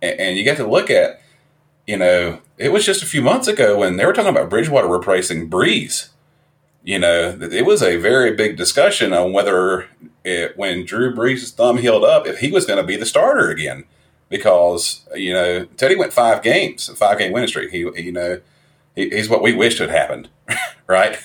And, 0.00 0.18
and 0.18 0.36
you 0.36 0.44
get 0.44 0.56
to 0.56 0.66
look 0.66 0.90
at, 0.90 1.20
you 1.86 1.96
know, 1.96 2.40
it 2.58 2.72
was 2.72 2.84
just 2.84 3.02
a 3.02 3.06
few 3.06 3.22
months 3.22 3.46
ago 3.48 3.78
when 3.78 3.96
they 3.96 4.04
were 4.04 4.12
talking 4.12 4.30
about 4.30 4.50
Bridgewater 4.50 4.88
replacing 4.88 5.48
Brees. 5.48 6.08
You 6.84 6.98
know, 6.98 7.38
it 7.40 7.64
was 7.64 7.80
a 7.80 7.96
very 7.96 8.34
big 8.34 8.56
discussion 8.56 9.12
on 9.12 9.32
whether 9.32 9.88
it, 10.24 10.56
when 10.56 10.84
Drew 10.84 11.14
Brees' 11.14 11.52
thumb 11.52 11.78
healed 11.78 12.04
up, 12.04 12.26
if 12.26 12.38
he 12.38 12.50
was 12.50 12.66
going 12.66 12.78
to 12.78 12.86
be 12.86 12.96
the 12.96 13.06
starter 13.06 13.50
again, 13.50 13.84
because 14.28 15.06
you 15.14 15.32
know 15.32 15.64
Teddy 15.76 15.94
went 15.94 16.12
five 16.12 16.42
games, 16.42 16.88
five 16.96 17.18
game 17.18 17.32
winning 17.32 17.48
streak. 17.48 17.70
He, 17.70 17.78
you 17.78 18.10
know, 18.10 18.40
he, 18.96 19.10
he's 19.10 19.28
what 19.28 19.42
we 19.42 19.52
wished 19.52 19.78
had 19.78 19.90
happened, 19.90 20.28
right? 20.88 21.18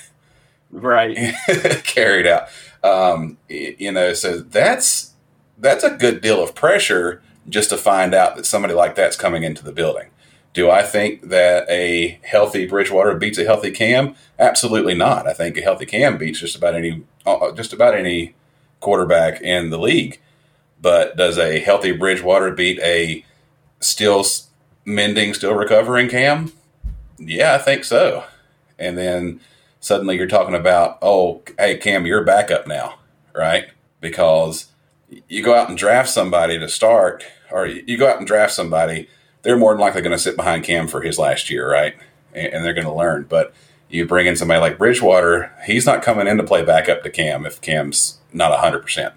Right. 0.70 1.34
Carried 1.84 2.26
out. 2.26 2.48
Um, 2.82 3.38
you 3.48 3.92
know, 3.92 4.14
so 4.14 4.38
that's 4.38 5.12
that's 5.56 5.84
a 5.84 5.90
good 5.90 6.20
deal 6.20 6.42
of 6.42 6.54
pressure 6.54 7.22
just 7.48 7.70
to 7.70 7.76
find 7.76 8.14
out 8.14 8.36
that 8.36 8.46
somebody 8.46 8.74
like 8.74 8.94
that's 8.94 9.16
coming 9.16 9.42
into 9.42 9.64
the 9.64 9.72
building. 9.72 10.08
Do 10.54 10.70
I 10.70 10.82
think 10.82 11.28
that 11.28 11.68
a 11.68 12.18
healthy 12.22 12.66
Bridgewater 12.66 13.14
beats 13.16 13.38
a 13.38 13.44
healthy 13.44 13.70
Cam? 13.70 14.14
Absolutely 14.38 14.94
not. 14.94 15.26
I 15.26 15.32
think 15.32 15.56
a 15.56 15.62
healthy 15.62 15.86
Cam 15.86 16.18
beats 16.18 16.40
just 16.40 16.56
about 16.56 16.74
any 16.74 17.04
uh, 17.26 17.52
just 17.52 17.72
about 17.72 17.94
any 17.94 18.34
quarterback 18.80 19.40
in 19.40 19.70
the 19.70 19.78
league. 19.78 20.20
But 20.80 21.16
does 21.16 21.38
a 21.38 21.58
healthy 21.58 21.92
Bridgewater 21.92 22.52
beat 22.52 22.78
a 22.80 23.24
still 23.80 24.24
mending, 24.84 25.34
still 25.34 25.54
recovering 25.54 26.08
Cam? 26.08 26.52
Yeah, 27.18 27.54
I 27.54 27.58
think 27.58 27.84
so. 27.84 28.24
And 28.78 28.96
then 28.96 29.40
suddenly 29.88 30.16
you're 30.16 30.26
talking 30.26 30.54
about, 30.54 30.98
oh, 31.00 31.42
hey, 31.58 31.78
Cam, 31.78 32.04
you're 32.04 32.22
backup 32.22 32.66
now, 32.66 32.98
right? 33.34 33.68
Because 34.00 34.66
you 35.28 35.42
go 35.42 35.54
out 35.54 35.70
and 35.70 35.78
draft 35.78 36.10
somebody 36.10 36.58
to 36.58 36.68
start, 36.68 37.24
or 37.50 37.66
you 37.66 37.96
go 37.96 38.06
out 38.06 38.18
and 38.18 38.26
draft 38.26 38.52
somebody, 38.52 39.08
they're 39.42 39.56
more 39.56 39.72
than 39.72 39.80
likely 39.80 40.02
going 40.02 40.12
to 40.12 40.18
sit 40.18 40.36
behind 40.36 40.62
Cam 40.62 40.88
for 40.88 41.00
his 41.00 41.18
last 41.18 41.48
year, 41.48 41.68
right? 41.68 41.96
And 42.34 42.62
they're 42.62 42.74
going 42.74 42.86
to 42.86 42.92
learn. 42.92 43.24
But 43.28 43.54
you 43.88 44.06
bring 44.06 44.26
in 44.26 44.36
somebody 44.36 44.60
like 44.60 44.76
Bridgewater, 44.76 45.50
he's 45.64 45.86
not 45.86 46.02
coming 46.02 46.26
in 46.26 46.36
to 46.36 46.44
play 46.44 46.62
backup 46.62 47.02
to 47.02 47.10
Cam 47.10 47.46
if 47.46 47.60
Cam's 47.62 48.18
not 48.30 48.52
100%. 48.52 49.14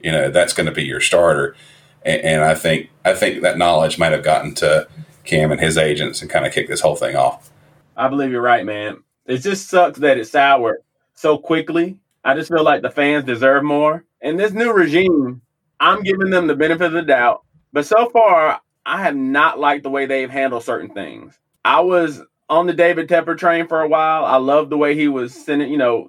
You 0.00 0.12
know, 0.12 0.30
that's 0.30 0.52
going 0.52 0.66
to 0.66 0.72
be 0.72 0.84
your 0.84 1.00
starter. 1.00 1.56
And, 2.04 2.22
and, 2.22 2.42
I 2.42 2.54
think 2.54 2.90
I 3.04 3.14
think 3.14 3.42
that 3.42 3.58
knowledge 3.58 3.98
might 3.98 4.12
have 4.12 4.24
gotten 4.24 4.54
to 4.56 4.88
Cam 5.24 5.50
and 5.50 5.60
his 5.60 5.76
agents 5.76 6.22
and 6.22 6.30
kind 6.30 6.46
of 6.46 6.52
kicked 6.52 6.68
this 6.68 6.80
whole 6.80 6.96
thing 6.96 7.16
off. 7.16 7.50
I 7.96 8.08
believe 8.08 8.30
you're 8.30 8.40
right, 8.40 8.64
man. 8.64 9.02
It 9.26 9.38
just 9.38 9.68
sucks 9.68 9.98
that 10.00 10.18
it 10.18 10.26
soured 10.26 10.78
so 11.14 11.38
quickly. 11.38 11.98
I 12.24 12.34
just 12.34 12.50
feel 12.50 12.64
like 12.64 12.82
the 12.82 12.90
fans 12.90 13.24
deserve 13.24 13.64
more. 13.64 14.04
And 14.20 14.38
this 14.38 14.52
new 14.52 14.72
regime, 14.72 15.42
I'm 15.80 16.02
giving 16.02 16.30
them 16.30 16.46
the 16.46 16.56
benefit 16.56 16.86
of 16.86 16.92
the 16.92 17.02
doubt. 17.02 17.44
But 17.72 17.86
so 17.86 18.08
far, 18.10 18.60
I 18.84 19.02
have 19.02 19.16
not 19.16 19.58
liked 19.58 19.82
the 19.82 19.90
way 19.90 20.06
they've 20.06 20.30
handled 20.30 20.64
certain 20.64 20.90
things. 20.90 21.38
I 21.64 21.80
was 21.80 22.22
on 22.48 22.66
the 22.66 22.72
David 22.72 23.08
Tepper 23.08 23.36
train 23.36 23.66
for 23.66 23.80
a 23.80 23.88
while. 23.88 24.24
I 24.24 24.36
loved 24.36 24.70
the 24.70 24.76
way 24.76 24.94
he 24.94 25.08
was 25.08 25.34
sending, 25.34 25.70
you 25.70 25.78
know, 25.78 26.08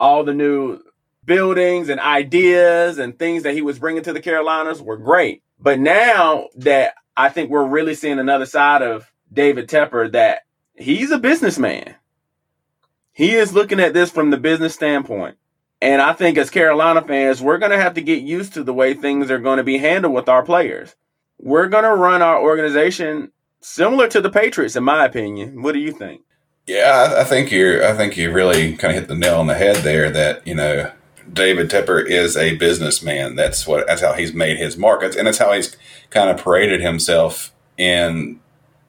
all 0.00 0.24
the 0.24 0.34
new 0.34 0.80
buildings 1.24 1.88
and 1.88 2.00
ideas 2.00 2.98
and 2.98 3.18
things 3.18 3.42
that 3.42 3.54
he 3.54 3.62
was 3.62 3.78
bringing 3.78 4.02
to 4.02 4.12
the 4.12 4.20
Carolinas 4.20 4.82
were 4.82 4.96
great. 4.96 5.42
But 5.58 5.78
now 5.78 6.48
that 6.56 6.94
I 7.16 7.28
think 7.28 7.50
we're 7.50 7.66
really 7.66 7.94
seeing 7.94 8.18
another 8.18 8.46
side 8.46 8.82
of 8.82 9.10
David 9.32 9.68
Tepper 9.68 10.12
that 10.12 10.42
he's 10.74 11.10
a 11.10 11.18
businessman. 11.18 11.94
He 13.18 13.34
is 13.34 13.52
looking 13.52 13.80
at 13.80 13.94
this 13.94 14.12
from 14.12 14.30
the 14.30 14.36
business 14.36 14.74
standpoint. 14.74 15.38
And 15.82 16.00
I 16.00 16.12
think 16.12 16.38
as 16.38 16.50
Carolina 16.50 17.02
fans, 17.02 17.42
we're 17.42 17.58
going 17.58 17.72
to 17.72 17.80
have 17.80 17.94
to 17.94 18.00
get 18.00 18.22
used 18.22 18.54
to 18.54 18.62
the 18.62 18.72
way 18.72 18.94
things 18.94 19.28
are 19.28 19.40
going 19.40 19.56
to 19.56 19.64
be 19.64 19.78
handled 19.78 20.14
with 20.14 20.28
our 20.28 20.44
players. 20.44 20.94
We're 21.36 21.66
going 21.66 21.82
to 21.82 21.96
run 21.96 22.22
our 22.22 22.40
organization 22.40 23.32
similar 23.60 24.06
to 24.06 24.20
the 24.20 24.30
Patriots, 24.30 24.76
in 24.76 24.84
my 24.84 25.04
opinion. 25.04 25.62
What 25.62 25.72
do 25.72 25.80
you 25.80 25.90
think? 25.90 26.20
Yeah, 26.68 27.16
I 27.18 27.24
think 27.24 27.50
you're. 27.50 27.84
I 27.84 27.94
think 27.94 28.16
you 28.16 28.30
really 28.30 28.76
kind 28.76 28.94
of 28.94 29.00
hit 29.00 29.08
the 29.08 29.16
nail 29.16 29.40
on 29.40 29.48
the 29.48 29.54
head 29.54 29.76
there. 29.78 30.10
That 30.10 30.46
you 30.46 30.54
know, 30.54 30.92
David 31.32 31.70
Tepper 31.70 32.06
is 32.06 32.36
a 32.36 32.54
businessman. 32.54 33.34
That's 33.34 33.66
what. 33.66 33.88
That's 33.88 34.00
how 34.00 34.12
he's 34.12 34.32
made 34.32 34.58
his 34.58 34.76
markets, 34.76 35.16
and 35.16 35.26
that's 35.26 35.38
how 35.38 35.52
he's 35.54 35.76
kind 36.10 36.30
of 36.30 36.36
paraded 36.44 36.82
himself 36.82 37.52
in, 37.76 38.38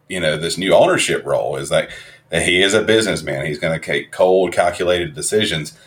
you 0.08 0.20
know, 0.20 0.38
this 0.38 0.56
new 0.56 0.74
ownership 0.74 1.26
role. 1.26 1.56
Is 1.56 1.72
like 1.72 1.90
that 2.30 2.44
he 2.44 2.62
is 2.62 2.74
a 2.74 2.82
businessman. 2.82 3.46
He's 3.46 3.60
going 3.60 3.80
to 3.80 3.86
take 3.86 4.12
cold, 4.12 4.54
calculated 4.54 5.14
decisions. 5.14 5.78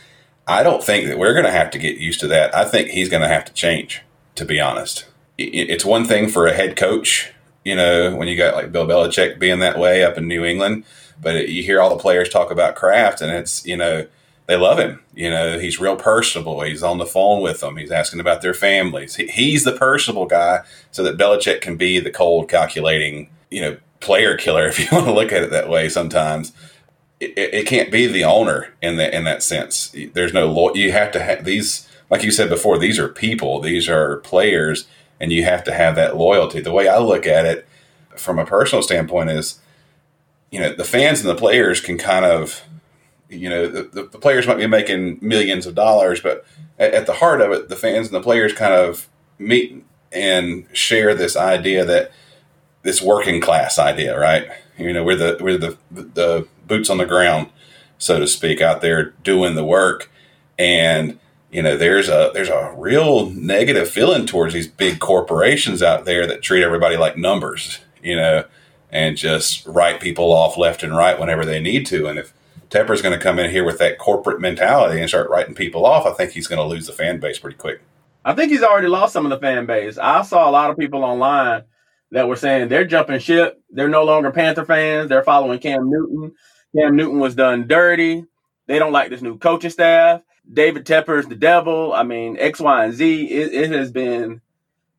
I 0.46 0.62
don't 0.62 0.82
think 0.82 1.06
that 1.08 1.18
we're 1.18 1.34
going 1.34 1.46
to 1.46 1.52
have 1.52 1.70
to 1.70 1.78
get 1.78 1.99
used 1.99 2.20
to 2.20 2.28
that. 2.28 2.54
I 2.54 2.64
think 2.64 2.88
he's 2.88 3.08
going 3.08 3.22
to 3.22 3.28
have 3.28 3.44
to 3.44 3.52
change. 3.52 4.02
To 4.37 4.46
be 4.46 4.58
honest, 4.58 5.04
it's 5.37 5.84
one 5.84 6.06
thing 6.06 6.28
for 6.28 6.46
a 6.46 6.54
head 6.54 6.75
coach. 6.75 7.32
You 7.64 7.76
know, 7.76 8.16
when 8.16 8.28
you 8.28 8.37
got 8.37 8.54
like 8.54 8.72
Bill 8.72 8.87
Belichick 8.87 9.38
being 9.38 9.58
that 9.58 9.78
way 9.78 10.02
up 10.02 10.16
in 10.16 10.26
New 10.26 10.42
England 10.42 10.84
but 11.22 11.49
you 11.49 11.62
hear 11.62 11.80
all 11.80 11.88
the 11.88 12.02
players 12.02 12.28
talk 12.28 12.50
about 12.50 12.75
Kraft, 12.75 13.22
and 13.22 13.30
it's 13.30 13.64
you 13.64 13.76
know 13.76 14.06
they 14.46 14.56
love 14.56 14.78
him. 14.78 15.00
You 15.14 15.30
know 15.30 15.58
he's 15.58 15.80
real 15.80 15.96
personable. 15.96 16.61
He's 16.62 16.82
on 16.82 16.99
the 16.99 17.06
phone 17.06 17.40
with 17.40 17.61
them. 17.61 17.76
He's 17.76 17.92
asking 17.92 18.20
about 18.20 18.42
their 18.42 18.52
families. 18.52 19.14
He, 19.14 19.28
he's 19.28 19.64
the 19.64 19.72
personable 19.72 20.26
guy, 20.26 20.61
so 20.90 21.02
that 21.04 21.16
Belichick 21.16 21.61
can 21.61 21.76
be 21.76 22.00
the 22.00 22.11
cold, 22.11 22.50
calculating 22.50 23.30
you 23.50 23.62
know 23.62 23.76
player 24.02 24.37
killer 24.37 24.66
if 24.68 24.78
you 24.78 24.87
want 24.92 25.06
to 25.06 25.12
look 25.12 25.32
at 25.32 25.42
it 25.42 25.50
that 25.50 25.68
way. 25.68 25.88
Sometimes 25.88 26.52
it, 27.21 27.32
it 27.37 27.66
can't 27.66 27.90
be 27.90 28.06
the 28.06 28.25
owner 28.25 28.75
in 28.82 28.97
that 28.97 29.14
in 29.14 29.25
that 29.25 29.42
sense. 29.42 29.94
There's 30.12 30.35
no 30.35 30.50
law. 30.50 30.75
You 30.75 30.92
have 30.92 31.12
to 31.12 31.23
have 31.23 31.44
these. 31.44 31.88
Like 32.11 32.25
you 32.25 32.30
said 32.30 32.50
before, 32.50 32.78
these 32.78 32.99
are 32.99 33.09
people. 33.09 33.61
These 33.61 33.88
are 33.88 34.18
players, 34.18 34.87
and 35.18 35.32
you 35.32 35.44
have 35.44 35.64
to 35.64 35.73
have 35.73 35.97
that 35.97 36.16
loyalty. 36.16 36.61
The 36.61 36.73
way 36.73 36.87
I 36.87 36.99
look 36.99 37.26
at 37.26 37.47
it, 37.47 37.66
from 38.18 38.38
a 38.38 38.44
personal 38.44 38.82
standpoint, 38.82 39.30
is 39.30 39.61
you 40.50 40.61
know 40.61 40.75
the 40.75 40.85
fans 40.85 41.21
and 41.21 41.30
the 41.30 41.35
players 41.35 41.80
can 41.80 41.97
kind 41.97 42.26
of 42.26 42.62
you 43.30 43.49
know 43.49 43.66
the, 43.66 43.82
the, 43.85 44.18
players 44.18 44.47
might 44.47 44.59
be 44.59 44.66
making 44.66 45.18
millions 45.23 45.64
of 45.64 45.75
dollars 45.75 46.21
but 46.21 46.44
at, 46.78 46.92
at, 46.92 47.06
the 47.06 47.14
heart 47.14 47.40
of 47.40 47.50
it 47.50 47.71
the 47.71 47.76
fans 47.76 48.09
and 48.09 48.14
the 48.14 48.21
players 48.21 48.52
kind 48.52 48.75
of 48.75 49.09
meet 49.38 49.82
and 50.12 50.66
share 50.75 51.14
this 51.14 51.35
idea 51.35 51.85
that 51.85 52.12
this 52.82 53.02
working 53.02 53.40
class 53.40 53.78
idea 53.78 54.18
right 54.18 54.48
you 54.78 54.92
know 54.92 55.04
we're 55.04 55.16
the 55.16 55.36
we're 55.40 55.58
the 55.58 55.76
the 55.90 56.46
boots 56.66 56.90
on 56.90 56.98
the 56.98 57.06
ground 57.06 57.48
so 57.98 58.18
to 58.18 58.26
speak 58.26 58.60
out 58.60 58.80
there 58.80 59.10
doing 59.24 59.54
the 59.54 59.64
work 59.64 60.10
and 60.58 61.18
you 61.50 61.62
know 61.62 61.76
there's 61.76 62.08
a 62.08 62.30
there's 62.34 62.48
a 62.48 62.74
real 62.76 63.30
negative 63.30 63.88
feeling 63.88 64.26
towards 64.26 64.54
these 64.54 64.68
big 64.68 64.98
corporations 64.98 65.82
out 65.82 66.04
there 66.04 66.26
that 66.26 66.42
treat 66.42 66.62
everybody 66.62 66.96
like 66.96 67.16
numbers 67.16 67.80
you 68.02 68.16
know 68.16 68.44
and 68.92 69.16
just 69.16 69.66
write 69.66 70.00
people 70.00 70.32
off 70.32 70.58
left 70.58 70.82
and 70.82 70.94
right 70.94 71.18
whenever 71.18 71.46
they 71.46 71.58
need 71.58 71.86
to. 71.86 72.06
And 72.06 72.18
if 72.18 72.32
Tepper's 72.68 73.00
going 73.00 73.18
to 73.18 73.22
come 73.22 73.38
in 73.38 73.50
here 73.50 73.64
with 73.64 73.78
that 73.78 73.98
corporate 73.98 74.40
mentality 74.40 75.00
and 75.00 75.08
start 75.08 75.30
writing 75.30 75.54
people 75.54 75.86
off, 75.86 76.06
I 76.06 76.12
think 76.12 76.32
he's 76.32 76.46
going 76.46 76.58
to 76.58 76.64
lose 76.64 76.86
the 76.86 76.92
fan 76.92 77.18
base 77.18 77.38
pretty 77.38 77.56
quick. 77.56 77.80
I 78.24 78.34
think 78.34 78.52
he's 78.52 78.62
already 78.62 78.86
lost 78.86 79.14
some 79.14 79.24
of 79.24 79.30
the 79.30 79.38
fan 79.38 79.66
base. 79.66 79.98
I 79.98 80.22
saw 80.22 80.48
a 80.48 80.52
lot 80.52 80.70
of 80.70 80.76
people 80.76 81.02
online 81.02 81.62
that 82.12 82.28
were 82.28 82.37
saying 82.37 82.69
they're 82.69 82.85
jumping 82.85 83.19
ship. 83.19 83.61
They're 83.71 83.88
no 83.88 84.04
longer 84.04 84.31
Panther 84.31 84.64
fans. 84.64 85.09
They're 85.09 85.25
following 85.25 85.59
Cam 85.59 85.90
Newton. 85.90 86.33
Cam 86.76 86.95
Newton 86.95 87.19
was 87.19 87.35
done 87.35 87.66
dirty. 87.66 88.25
They 88.66 88.78
don't 88.78 88.92
like 88.92 89.11
this 89.11 89.23
new 89.23 89.38
coaching 89.38 89.71
staff. 89.71 90.23
David 90.50 90.87
Tepper's 90.87 91.26
the 91.26 91.35
devil. 91.35 91.92
I 91.92 92.02
mean, 92.02 92.37
X, 92.38 92.61
Y, 92.61 92.85
and 92.85 92.95
Z. 92.95 93.25
It, 93.25 93.52
it 93.52 93.71
has 93.73 93.90
been 93.90 94.40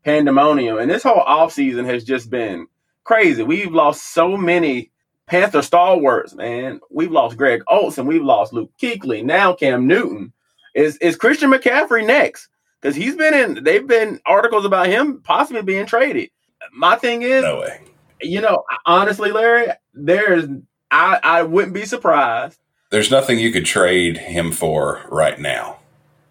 pandemonium. 0.03 0.77
And 0.79 0.89
this 0.89 1.03
whole 1.03 1.23
offseason 1.23 1.85
has 1.85 2.03
just 2.03 2.29
been 2.29 2.67
crazy. 3.03 3.43
We've 3.43 3.71
lost 3.71 4.13
so 4.13 4.35
many 4.35 4.91
Panther 5.27 5.61
stalwarts, 5.61 6.33
man. 6.33 6.81
We've 6.89 7.11
lost 7.11 7.37
Greg 7.37 7.63
Olsen. 7.67 8.07
We've 8.07 8.23
lost 8.23 8.53
Luke 8.53 8.71
Kuechly. 8.81 9.23
Now 9.23 9.53
Cam 9.53 9.87
Newton. 9.87 10.33
Is 10.75 10.97
is 10.97 11.15
Christian 11.15 11.51
McCaffrey 11.51 12.05
next? 12.05 12.49
Because 12.81 12.95
he's 12.95 13.15
been 13.15 13.33
in. 13.33 13.63
They've 13.63 13.87
been 13.87 14.19
articles 14.25 14.65
about 14.65 14.87
him 14.87 15.21
possibly 15.21 15.61
being 15.61 15.85
traded. 15.85 16.29
My 16.71 16.95
thing 16.95 17.21
is, 17.21 17.43
no 17.43 17.59
way. 17.59 17.81
You 18.21 18.41
know, 18.41 18.63
honestly, 18.85 19.31
Larry, 19.31 19.67
there's. 19.93 20.45
I 20.91 21.19
I 21.23 21.43
wouldn't 21.43 21.73
be 21.73 21.85
surprised. 21.85 22.59
There's 22.91 23.11
nothing 23.11 23.39
you 23.39 23.51
could 23.51 23.65
trade 23.65 24.17
him 24.17 24.51
for 24.51 25.01
right 25.09 25.39
now. 25.39 25.79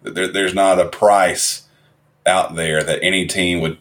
There, 0.01 0.27
there's 0.27 0.53
not 0.53 0.79
a 0.79 0.87
price 0.87 1.63
out 2.25 2.55
there 2.55 2.83
that 2.83 3.03
any 3.03 3.27
team 3.27 3.59
would 3.61 3.77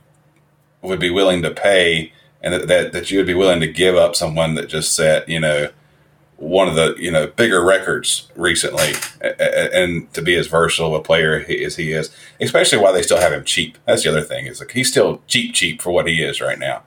would 0.83 0.99
be 0.99 1.11
willing 1.11 1.43
to 1.43 1.51
pay 1.51 2.13
and 2.43 2.53
that, 2.53 2.69
that, 2.69 2.93
that 2.93 3.11
you 3.11 3.19
would 3.19 3.27
be 3.27 3.35
willing 3.35 3.61
to 3.61 3.69
give 3.69 3.95
up 3.95 4.17
someone 4.17 4.55
that 4.55 4.69
just 4.69 4.95
set, 4.95 5.29
you 5.29 5.39
know, 5.39 5.71
one 6.43 6.69
of 6.69 6.75
the 6.75 6.97
you 6.99 7.11
know 7.11 7.29
bigger 7.29 7.65
records 7.65 8.29
recently, 8.35 8.93
and 9.21 10.13
to 10.13 10.21
be 10.21 10.35
as 10.35 10.49
versatile 10.49 10.97
a 10.97 11.03
player 11.03 11.45
as 11.49 11.77
he 11.77 11.93
is, 11.93 12.11
especially 12.41 12.79
while 12.79 12.93
they 12.93 13.03
still 13.03 13.21
have 13.21 13.33
him 13.33 13.45
cheap. 13.45 13.79
That's 13.87 14.03
the 14.03 14.11
other 14.11 14.23
thing 14.23 14.47
is 14.47 14.59
like 14.59 14.73
he's 14.73 14.91
still 14.91 15.23
cheap, 15.29 15.55
cheap 15.55 15.81
for 15.81 15.93
what 15.93 16.09
he 16.09 16.21
is 16.23 16.41
right 16.41 16.59
now. 16.59 16.83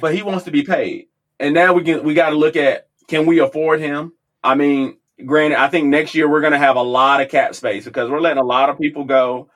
But 0.00 0.14
he 0.14 0.22
wants 0.22 0.44
to 0.44 0.50
be 0.50 0.62
paid, 0.62 1.06
and 1.40 1.54
now 1.54 1.72
we 1.72 1.82
can 1.82 2.04
we 2.04 2.12
got 2.12 2.30
to 2.30 2.36
look 2.36 2.56
at 2.56 2.88
can 3.08 3.24
we 3.24 3.38
afford 3.38 3.80
him? 3.80 4.12
I 4.42 4.54
mean, 4.54 4.98
granted, 5.24 5.58
I 5.58 5.68
think 5.68 5.86
next 5.86 6.14
year 6.14 6.28
we're 6.28 6.42
going 6.42 6.52
to 6.52 6.58
have 6.58 6.76
a 6.76 6.82
lot 6.82 7.22
of 7.22 7.30
cap 7.30 7.54
space 7.54 7.86
because 7.86 8.10
we're 8.10 8.20
letting 8.20 8.42
a 8.42 8.46
lot 8.46 8.68
of 8.68 8.78
people 8.78 9.04
go 9.04 9.48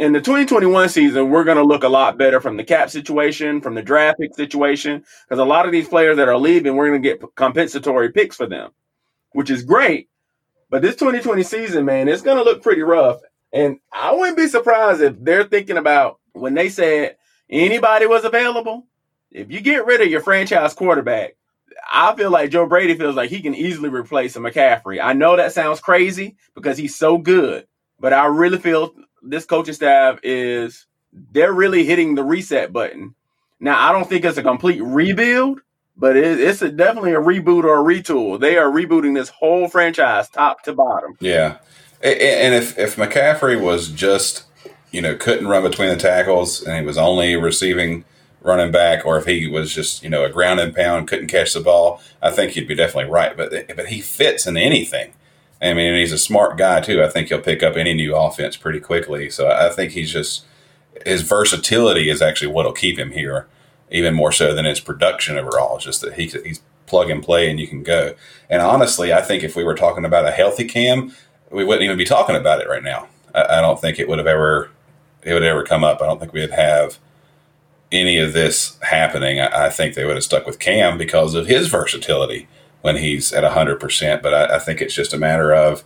in 0.00 0.12
the 0.12 0.20
2021 0.20 0.88
season, 0.88 1.28
we're 1.28 1.44
going 1.44 1.58
to 1.58 1.62
look 1.62 1.84
a 1.84 1.88
lot 1.88 2.16
better 2.16 2.40
from 2.40 2.56
the 2.56 2.64
cap 2.64 2.88
situation, 2.88 3.60
from 3.60 3.74
the 3.74 3.82
draft 3.82 4.18
pick 4.18 4.34
situation, 4.34 5.04
because 5.28 5.38
a 5.38 5.44
lot 5.44 5.66
of 5.66 5.72
these 5.72 5.88
players 5.88 6.16
that 6.16 6.26
are 6.26 6.38
leaving, 6.38 6.74
we're 6.74 6.88
going 6.88 7.02
to 7.02 7.06
get 7.06 7.22
compensatory 7.34 8.10
picks 8.10 8.34
for 8.34 8.46
them, 8.46 8.70
which 9.32 9.50
is 9.50 9.62
great. 9.62 10.08
But 10.70 10.80
this 10.80 10.96
2020 10.96 11.42
season, 11.42 11.84
man, 11.84 12.08
it's 12.08 12.22
going 12.22 12.38
to 12.38 12.42
look 12.42 12.62
pretty 12.62 12.80
rough. 12.80 13.20
And 13.52 13.78
I 13.92 14.14
wouldn't 14.14 14.38
be 14.38 14.46
surprised 14.46 15.02
if 15.02 15.22
they're 15.22 15.44
thinking 15.44 15.76
about 15.76 16.18
when 16.32 16.54
they 16.54 16.70
said 16.70 17.16
anybody 17.50 18.06
was 18.06 18.24
available. 18.24 18.86
If 19.30 19.50
you 19.52 19.60
get 19.60 19.84
rid 19.84 20.00
of 20.00 20.08
your 20.08 20.22
franchise 20.22 20.72
quarterback, 20.72 21.36
I 21.92 22.16
feel 22.16 22.30
like 22.30 22.50
Joe 22.50 22.66
Brady 22.66 22.94
feels 22.94 23.16
like 23.16 23.28
he 23.28 23.42
can 23.42 23.54
easily 23.54 23.90
replace 23.90 24.34
a 24.34 24.38
McCaffrey. 24.38 24.98
I 24.98 25.12
know 25.12 25.36
that 25.36 25.52
sounds 25.52 25.80
crazy 25.80 26.36
because 26.54 26.78
he's 26.78 26.96
so 26.96 27.18
good, 27.18 27.66
but 27.98 28.14
I 28.14 28.26
really 28.26 28.58
feel 28.58 28.94
this 29.22 29.44
coaching 29.44 29.74
staff 29.74 30.18
is 30.22 30.86
they're 31.32 31.52
really 31.52 31.84
hitting 31.84 32.14
the 32.14 32.24
reset 32.24 32.72
button. 32.72 33.14
Now, 33.58 33.88
I 33.88 33.92
don't 33.92 34.08
think 34.08 34.24
it's 34.24 34.38
a 34.38 34.42
complete 34.42 34.82
rebuild, 34.82 35.60
but 35.96 36.16
it, 36.16 36.40
it's 36.40 36.62
a, 36.62 36.70
definitely 36.70 37.12
a 37.12 37.20
reboot 37.20 37.64
or 37.64 37.78
a 37.78 37.84
retool. 37.84 38.40
They 38.40 38.56
are 38.56 38.70
rebooting 38.70 39.14
this 39.14 39.28
whole 39.28 39.68
franchise 39.68 40.28
top 40.30 40.62
to 40.62 40.72
bottom. 40.72 41.16
Yeah, 41.20 41.58
and 42.02 42.54
if 42.54 42.78
if 42.78 42.96
McCaffrey 42.96 43.60
was 43.60 43.90
just 43.90 44.44
you 44.90 45.02
know 45.02 45.16
couldn't 45.16 45.48
run 45.48 45.62
between 45.62 45.90
the 45.90 45.96
tackles 45.96 46.62
and 46.62 46.78
he 46.78 46.82
was 46.82 46.96
only 46.96 47.36
receiving 47.36 48.04
running 48.42 48.72
back, 48.72 49.04
or 49.04 49.18
if 49.18 49.26
he 49.26 49.46
was 49.46 49.74
just 49.74 50.02
you 50.02 50.08
know 50.08 50.24
a 50.24 50.30
ground 50.30 50.60
and 50.60 50.74
pound 50.74 51.08
couldn't 51.08 51.28
catch 51.28 51.52
the 51.52 51.60
ball, 51.60 52.00
I 52.22 52.30
think 52.30 52.56
you'd 52.56 52.68
be 52.68 52.74
definitely 52.74 53.10
right. 53.10 53.36
But 53.36 53.52
but 53.76 53.88
he 53.88 54.00
fits 54.00 54.46
in 54.46 54.56
anything. 54.56 55.12
I 55.62 55.74
mean, 55.74 55.94
he's 55.94 56.12
a 56.12 56.18
smart 56.18 56.56
guy 56.56 56.80
too. 56.80 57.02
I 57.02 57.08
think 57.08 57.28
he'll 57.28 57.40
pick 57.40 57.62
up 57.62 57.76
any 57.76 57.92
new 57.92 58.16
offense 58.16 58.56
pretty 58.56 58.80
quickly. 58.80 59.28
So 59.28 59.50
I 59.50 59.68
think 59.68 59.92
he's 59.92 60.12
just 60.12 60.44
his 61.04 61.22
versatility 61.22 62.08
is 62.08 62.22
actually 62.22 62.52
what'll 62.52 62.72
keep 62.72 62.98
him 62.98 63.12
here, 63.12 63.46
even 63.90 64.14
more 64.14 64.32
so 64.32 64.54
than 64.54 64.64
his 64.64 64.80
production 64.80 65.36
overall. 65.36 65.76
It's 65.76 65.84
just 65.84 66.00
that 66.00 66.14
he, 66.14 66.26
he's 66.26 66.62
plug 66.86 67.10
and 67.10 67.22
play 67.22 67.48
and 67.48 67.60
you 67.60 67.68
can 67.68 67.82
go. 67.82 68.14
And 68.48 68.62
honestly, 68.62 69.12
I 69.12 69.22
think 69.22 69.42
if 69.42 69.54
we 69.54 69.64
were 69.64 69.74
talking 69.74 70.04
about 70.04 70.26
a 70.26 70.32
healthy 70.32 70.64
Cam, 70.64 71.14
we 71.50 71.64
wouldn't 71.64 71.84
even 71.84 71.98
be 71.98 72.04
talking 72.04 72.36
about 72.36 72.60
it 72.60 72.68
right 72.68 72.82
now. 72.82 73.08
I, 73.34 73.58
I 73.58 73.60
don't 73.60 73.80
think 73.80 73.98
it 73.98 74.08
would 74.08 74.18
have 74.18 74.26
ever 74.26 74.70
it 75.22 75.34
would 75.34 75.42
ever 75.42 75.64
come 75.64 75.84
up. 75.84 76.00
I 76.00 76.06
don't 76.06 76.18
think 76.18 76.32
we'd 76.32 76.50
have 76.50 76.98
any 77.92 78.18
of 78.18 78.32
this 78.32 78.78
happening. 78.82 79.40
I, 79.40 79.66
I 79.66 79.70
think 79.70 79.94
they 79.94 80.06
would 80.06 80.16
have 80.16 80.24
stuck 80.24 80.46
with 80.46 80.58
Cam 80.58 80.96
because 80.96 81.34
of 81.34 81.46
his 81.46 81.68
versatility 81.68 82.48
when 82.82 82.96
he's 82.96 83.32
at 83.32 83.44
100%. 83.44 84.22
But 84.22 84.34
I, 84.34 84.56
I, 84.56 84.58
think 84.58 84.80
it's 84.80 84.94
just 84.94 85.12
a 85.12 85.18
matter 85.18 85.54
of 85.54 85.84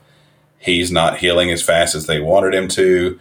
he's 0.59 0.91
not 0.91 1.19
healing 1.19 1.51
as 1.51 1.63
fast 1.63 1.95
as 1.95 2.07
they 2.07 2.21
wanted 2.21 2.55
him 2.55 2.69
to. 2.69 3.19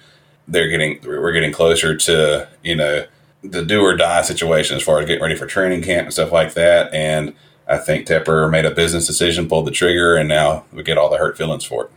They're 0.48 0.70
getting, 0.70 1.00
we're 1.06 1.32
getting 1.32 1.52
closer 1.52 1.96
to, 1.96 2.48
you 2.64 2.76
know, 2.76 3.06
the 3.44 3.64
do 3.64 3.82
or 3.82 3.96
die 3.96 4.22
situation 4.22 4.78
as 4.78 4.84
far 4.84 5.00
as 5.00 5.06
getting 5.06 5.22
ready 5.22 5.36
for 5.36 5.46
training 5.46 5.84
camp 5.84 6.06
and 6.06 6.14
stuff 6.14 6.32
like 6.32 6.54
that. 6.54 6.94
And 6.94 7.34
I 7.68 7.78
think 7.78 8.08
Tepper 8.08 8.50
made 8.50 8.66
a 8.66 8.72
business 8.72 9.08
decision, 9.08 9.48
pulled 9.48 9.68
the 9.68 9.72
trigger, 9.72 10.16
and 10.16 10.28
now 10.28 10.66
we 10.72 10.84
get 10.84 10.98
all 10.98 11.10
the 11.10 11.18
hurt 11.18 11.38
feelings 11.38 11.66
for 11.66 11.86
it. 11.86 11.92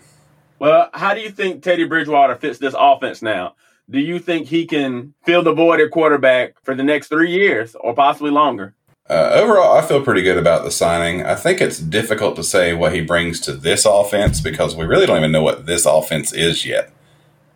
Well, 0.58 0.88
how 0.94 1.14
do 1.14 1.20
you 1.20 1.30
think 1.30 1.62
Teddy 1.62 1.84
Bridgewater 1.84 2.36
fits 2.36 2.58
this 2.58 2.74
offense 2.76 3.20
now? 3.20 3.54
Do 3.88 4.00
you 4.00 4.18
think 4.18 4.48
he 4.48 4.66
can 4.66 5.14
fill 5.24 5.42
the 5.42 5.52
void 5.52 5.80
at 5.80 5.90
quarterback 5.90 6.54
for 6.64 6.74
the 6.74 6.82
next 6.82 7.08
three 7.08 7.30
years 7.30 7.76
or 7.78 7.94
possibly 7.94 8.30
longer? 8.30 8.74
Uh, 9.08 9.30
overall, 9.34 9.76
I 9.76 9.82
feel 9.82 10.02
pretty 10.02 10.22
good 10.22 10.36
about 10.36 10.64
the 10.64 10.70
signing. 10.70 11.24
I 11.24 11.36
think 11.36 11.60
it's 11.60 11.78
difficult 11.78 12.34
to 12.36 12.44
say 12.44 12.74
what 12.74 12.92
he 12.92 13.00
brings 13.00 13.38
to 13.40 13.52
this 13.52 13.84
offense 13.84 14.40
because 14.40 14.74
we 14.74 14.84
really 14.84 15.06
don't 15.06 15.18
even 15.18 15.30
know 15.32 15.42
what 15.42 15.66
this 15.66 15.86
offense 15.86 16.32
is 16.32 16.66
yet. 16.66 16.90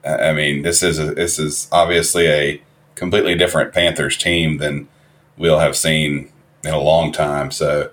I 0.05 0.33
mean, 0.33 0.63
this 0.63 0.83
is 0.83 0.99
a, 0.99 1.13
this 1.13 1.39
is 1.39 1.69
obviously 1.73 2.27
a 2.27 2.63
completely 2.95 3.35
different 3.35 3.75
Panthers 3.75 4.17
team 4.17 4.59
than 4.59 4.89
we'll 5.37 5.59
have 5.59 5.77
seen 5.77 6.31
in 6.65 6.73
a 6.73 6.81
long 6.81 7.11
time. 7.11 7.51
So, 7.51 7.91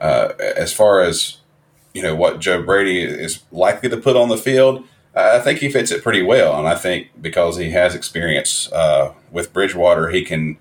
uh, 0.00 0.32
as 0.38 0.72
far 0.72 1.00
as 1.00 1.38
you 1.94 2.02
know, 2.02 2.14
what 2.14 2.40
Joe 2.40 2.62
Brady 2.62 3.02
is 3.02 3.42
likely 3.50 3.88
to 3.88 3.96
put 3.96 4.16
on 4.16 4.28
the 4.28 4.36
field, 4.36 4.84
I 5.14 5.38
think 5.40 5.60
he 5.60 5.70
fits 5.70 5.90
it 5.90 6.02
pretty 6.02 6.22
well, 6.22 6.56
and 6.58 6.68
I 6.68 6.74
think 6.74 7.08
because 7.20 7.56
he 7.56 7.70
has 7.70 7.94
experience 7.94 8.70
uh, 8.72 9.12
with 9.32 9.52
Bridgewater, 9.52 10.10
he 10.10 10.24
can 10.24 10.58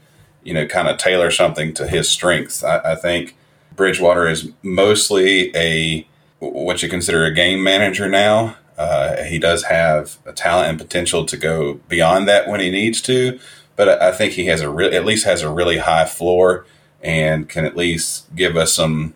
you 0.48 0.54
know, 0.54 0.66
kind 0.66 0.88
of 0.88 0.98
tailor 0.98 1.30
something 1.30 1.74
to 1.74 1.86
his 1.86 2.10
strengths. 2.10 2.63
I, 2.63 2.94
I 2.94 2.96
think 2.96 3.36
Bridgewater 3.75 4.30
is 4.30 4.50
mostly 4.63 5.54
a 5.54 6.08
what 6.39 6.82
you 6.82 6.88
consider 6.88 7.25
a 7.25 7.34
game 7.34 7.62
manager 7.62 8.08
now. 8.08 8.56
Uh, 8.77 9.24
he 9.24 9.39
does 9.39 9.66
have 9.66 10.20
a 10.25 10.32
talent 10.32 10.70
and 10.70 10.77
potential 10.80 11.25
to 11.25 11.36
go 11.36 11.74
beyond 11.89 12.30
that 12.30 12.48
when 12.48 12.62
he 12.62 12.72
needs 12.72 13.01
to, 13.01 13.38
but 13.75 14.01
I 14.01 14.13
think 14.13 14.34
he 14.34 14.46
has 14.46 14.62
a 14.62 14.70
real, 14.70 14.94
at 14.94 15.04
least 15.04 15.25
has 15.25 15.42
a 15.42 15.51
really 15.51 15.80
high 15.80 16.06
floor 16.06 16.66
and 17.01 17.50
can 17.50 17.66
at 17.66 17.75
least 17.75 18.34
give 18.34 18.56
us 18.56 18.72
some 18.72 19.16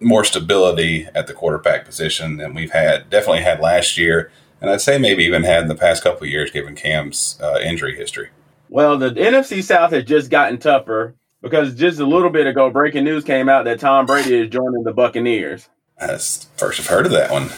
more 0.00 0.24
stability 0.24 1.06
at 1.14 1.26
the 1.26 1.34
quarterback 1.34 1.84
position 1.84 2.38
than 2.38 2.54
we've 2.54 2.72
had 2.72 3.10
definitely 3.10 3.42
had 3.42 3.60
last 3.60 3.98
year, 3.98 4.32
and 4.62 4.70
I'd 4.70 4.80
say 4.80 4.96
maybe 4.96 5.24
even 5.24 5.42
had 5.42 5.62
in 5.62 5.68
the 5.68 5.74
past 5.74 6.02
couple 6.02 6.22
of 6.22 6.30
years, 6.30 6.50
given 6.50 6.74
Cam's 6.74 7.38
uh, 7.42 7.58
injury 7.62 7.96
history. 7.96 8.30
Well, 8.72 8.98
the 8.98 9.10
NFC 9.10 9.64
South 9.64 9.90
has 9.90 10.04
just 10.04 10.30
gotten 10.30 10.58
tougher 10.58 11.16
because 11.42 11.74
just 11.74 11.98
a 11.98 12.06
little 12.06 12.30
bit 12.30 12.46
ago, 12.46 12.70
breaking 12.70 13.02
news 13.02 13.24
came 13.24 13.48
out 13.48 13.64
that 13.64 13.80
Tom 13.80 14.06
Brady 14.06 14.42
is 14.42 14.48
joining 14.48 14.84
the 14.84 14.92
Buccaneers. 14.92 15.68
That's 15.98 16.44
first 16.56 16.78
I've 16.78 16.86
heard 16.86 17.06
of 17.06 17.10
that 17.10 17.32
one. 17.32 17.50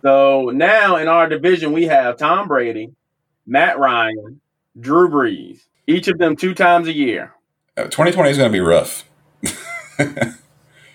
So 0.00 0.50
now 0.54 0.96
in 0.96 1.06
our 1.06 1.28
division, 1.28 1.72
we 1.72 1.84
have 1.84 2.16
Tom 2.16 2.48
Brady, 2.48 2.94
Matt 3.46 3.78
Ryan, 3.78 4.40
Drew 4.80 5.10
Brees, 5.10 5.60
each 5.86 6.08
of 6.08 6.16
them 6.16 6.34
two 6.34 6.54
times 6.54 6.88
a 6.88 6.94
year. 6.94 7.34
Uh, 7.76 7.84
2020 7.84 8.30
is 8.30 8.38
going 8.38 8.50
to 8.50 8.56
be 8.56 8.60
rough. 8.60 9.04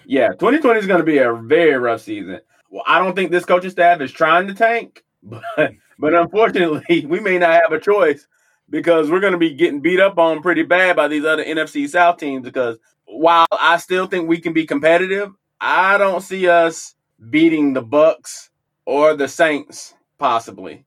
yeah, 0.08 0.30
2020 0.30 0.80
is 0.80 0.88
going 0.88 1.00
to 1.00 1.06
be 1.06 1.20
a 1.20 1.32
very 1.32 1.76
rough 1.76 2.02
season. 2.02 2.40
Well, 2.72 2.84
I 2.88 2.98
don't 2.98 3.16
think 3.16 3.30
this 3.30 3.46
coaching 3.46 3.70
staff 3.70 4.02
is 4.02 4.12
trying 4.12 4.48
to 4.48 4.56
tank, 4.56 5.04
but 5.22 5.74
but 6.00 6.16
unfortunately, 6.16 7.06
we 7.08 7.20
may 7.20 7.38
not 7.38 7.62
have 7.62 7.72
a 7.72 7.80
choice 7.80 8.26
because 8.70 9.10
we're 9.10 9.20
going 9.20 9.34
to 9.34 9.40
be 9.40 9.54
getting 9.54 9.82
beat 9.82 10.00
up 10.00 10.18
on 10.18 10.42
pretty 10.42 10.64
bad 10.64 10.96
by 10.96 11.08
these 11.08 11.26
other 11.26 11.44
NFC 11.44 11.88
South 11.88 12.18
teams. 12.18 12.44
Because 12.44 12.78
while 13.06 13.48
I 13.52 13.78
still 13.78 14.08
think 14.08 14.28
we 14.28 14.40
can 14.40 14.54
be 14.54 14.66
competitive, 14.66 15.32
I 15.60 15.98
don't 15.98 16.22
see 16.22 16.48
us 16.48 16.96
beating 17.30 17.74
the 17.74 17.84
Bucs 17.84 18.50
or 18.86 19.16
the 19.16 19.28
Saints. 19.28 19.94
Possibly, 20.18 20.86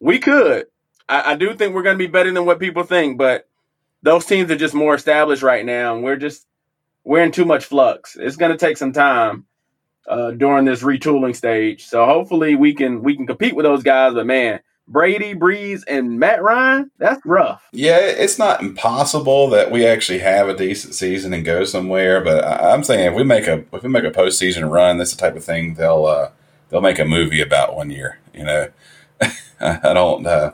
we 0.00 0.18
could. 0.18 0.66
I, 1.08 1.32
I 1.32 1.34
do 1.36 1.54
think 1.54 1.74
we're 1.74 1.82
going 1.82 1.98
to 1.98 2.04
be 2.04 2.10
better 2.10 2.30
than 2.32 2.44
what 2.44 2.60
people 2.60 2.82
think, 2.82 3.16
but 3.16 3.48
those 4.02 4.26
teams 4.26 4.50
are 4.50 4.56
just 4.56 4.74
more 4.74 4.94
established 4.94 5.42
right 5.42 5.64
now, 5.64 5.94
and 5.94 6.04
we're 6.04 6.16
just 6.16 6.46
we're 7.04 7.22
in 7.22 7.32
too 7.32 7.44
much 7.44 7.64
flux. 7.64 8.16
It's 8.18 8.36
going 8.36 8.52
to 8.52 8.58
take 8.58 8.76
some 8.76 8.92
time 8.92 9.46
uh, 10.08 10.32
during 10.32 10.64
this 10.64 10.82
retooling 10.82 11.34
stage. 11.34 11.86
So 11.86 12.04
hopefully 12.04 12.54
we 12.54 12.74
can 12.74 13.02
we 13.02 13.16
can 13.16 13.26
compete 13.26 13.56
with 13.56 13.64
those 13.64 13.82
guys. 13.82 14.14
But 14.14 14.26
man, 14.26 14.60
Brady, 14.86 15.34
Brees, 15.34 15.82
and 15.88 16.18
Matt 16.18 16.42
Ryan, 16.42 16.90
that's 16.98 17.24
rough. 17.24 17.66
Yeah, 17.72 17.98
it's 17.98 18.38
not 18.38 18.60
impossible 18.60 19.48
that 19.50 19.70
we 19.70 19.86
actually 19.86 20.18
have 20.18 20.48
a 20.48 20.56
decent 20.56 20.94
season 20.94 21.32
and 21.32 21.44
go 21.44 21.64
somewhere. 21.64 22.22
But 22.22 22.44
I'm 22.44 22.84
saying 22.84 23.06
if 23.06 23.14
we 23.14 23.24
make 23.24 23.46
a 23.46 23.64
if 23.72 23.82
we 23.82 23.88
make 23.88 24.04
a 24.04 24.10
postseason 24.10 24.70
run, 24.70 24.98
that's 24.98 25.14
the 25.14 25.20
type 25.20 25.36
of 25.36 25.44
thing 25.44 25.74
they'll 25.74 26.04
uh, 26.04 26.30
they'll 26.68 26.82
make 26.82 26.98
a 26.98 27.04
movie 27.04 27.40
about 27.40 27.74
one 27.74 27.90
year. 27.90 28.18
You 28.34 28.44
know, 28.44 28.68
I 29.60 29.94
don't. 29.94 30.26
Uh, 30.26 30.52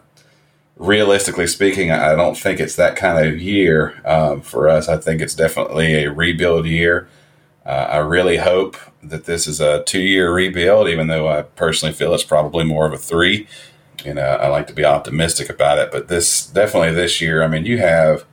realistically 0.76 1.46
speaking, 1.46 1.90
I 1.90 2.14
don't 2.14 2.36
think 2.36 2.58
it's 2.58 2.76
that 2.76 2.96
kind 2.96 3.24
of 3.24 3.40
year 3.40 4.00
um, 4.06 4.40
for 4.40 4.68
us. 4.68 4.88
I 4.88 4.96
think 4.96 5.20
it's 5.20 5.34
definitely 5.34 6.04
a 6.04 6.10
rebuild 6.10 6.66
year. 6.66 7.08
Uh, 7.66 7.86
I 7.90 7.96
really 7.98 8.38
hope 8.38 8.76
that 9.02 9.26
this 9.26 9.46
is 9.46 9.60
a 9.60 9.84
two 9.84 10.00
year 10.00 10.32
rebuild, 10.32 10.88
even 10.88 11.08
though 11.08 11.28
I 11.28 11.42
personally 11.42 11.92
feel 11.92 12.14
it's 12.14 12.24
probably 12.24 12.64
more 12.64 12.86
of 12.86 12.92
a 12.92 12.98
three 12.98 13.46
you 14.04 14.14
know, 14.14 14.22
I 14.22 14.48
like 14.48 14.66
to 14.68 14.72
be 14.72 14.84
optimistic 14.84 15.48
about 15.48 15.78
it. 15.78 15.90
But 15.90 16.08
this 16.08 16.46
definitely 16.46 16.92
this 16.92 17.20
year, 17.20 17.42
I 17.42 17.48
mean, 17.48 17.66
you 17.66 17.78
have. 17.78 18.24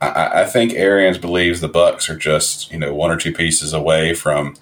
I, 0.00 0.42
I 0.42 0.44
think 0.46 0.72
Arians 0.72 1.18
believes 1.18 1.60
the 1.60 1.68
Bucs 1.68 2.08
are 2.08 2.16
just 2.16 2.70
you 2.72 2.78
know 2.78 2.94
one 2.94 3.10
or 3.10 3.16
two 3.16 3.32
pieces 3.32 3.72
away 3.72 4.14
from, 4.14 4.56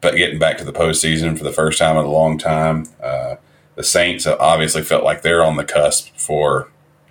but 0.00 0.16
getting 0.16 0.38
back 0.38 0.58
to 0.58 0.64
the 0.64 0.72
postseason 0.72 1.38
for 1.38 1.44
the 1.44 1.52
first 1.52 1.78
time 1.78 1.96
in 1.96 2.04
a 2.04 2.10
long 2.10 2.38
time. 2.38 2.86
Uh, 3.02 3.36
the 3.76 3.82
Saints 3.82 4.26
obviously 4.26 4.82
felt 4.82 5.04
like 5.04 5.22
they're 5.22 5.44
on 5.44 5.56
the 5.56 5.64
cusp 5.64 6.16
for 6.16 6.70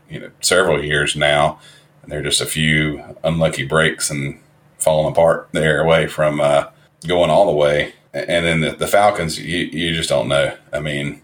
you 0.09 0.19
know 0.19 0.31
several 0.41 0.83
years 0.83 1.15
now, 1.15 1.59
and 2.01 2.11
they're 2.11 2.21
just 2.21 2.41
a 2.41 2.45
few 2.45 3.03
unlucky 3.23 3.65
breaks 3.65 4.09
and 4.09 4.39
falling 4.77 5.11
apart 5.11 5.49
there 5.53 5.81
away 5.81 6.07
from 6.07 6.39
uh, 6.39 6.65
going 7.07 7.29
all 7.29 7.45
the 7.45 7.51
way. 7.51 7.93
And 8.13 8.45
then 8.45 8.61
the, 8.61 8.71
the 8.71 8.87
Falcons, 8.87 9.39
you, 9.39 9.65
you 9.65 9.95
just 9.95 10.09
don't 10.09 10.27
know. 10.27 10.55
I 10.71 10.79
mean, 10.79 11.22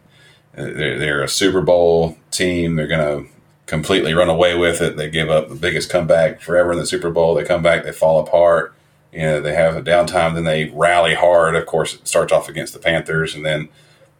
they're, 0.59 0.99
they're 0.99 1.23
a 1.23 1.29
Super 1.29 1.61
Bowl 1.61 2.17
team. 2.31 2.75
They're 2.75 2.87
going 2.87 3.25
to 3.25 3.31
completely 3.65 4.13
run 4.13 4.29
away 4.29 4.57
with 4.57 4.81
it. 4.81 4.97
They 4.97 5.09
give 5.09 5.29
up 5.29 5.49
the 5.49 5.55
biggest 5.55 5.89
comeback 5.89 6.41
forever 6.41 6.71
in 6.71 6.79
the 6.79 6.85
Super 6.85 7.11
Bowl. 7.11 7.35
They 7.35 7.43
come 7.43 7.61
back, 7.61 7.83
they 7.83 7.91
fall 7.91 8.19
apart. 8.19 8.73
You 9.13 9.21
know, 9.21 9.41
they 9.41 9.53
have 9.53 9.75
a 9.75 9.81
downtime, 9.81 10.35
then 10.35 10.43
they 10.43 10.65
rally 10.65 11.15
hard. 11.15 11.55
Of 11.55 11.65
course, 11.65 11.95
it 11.95 12.07
starts 12.07 12.31
off 12.33 12.49
against 12.49 12.73
the 12.73 12.79
Panthers 12.79 13.33
and 13.35 13.45
then 13.45 13.69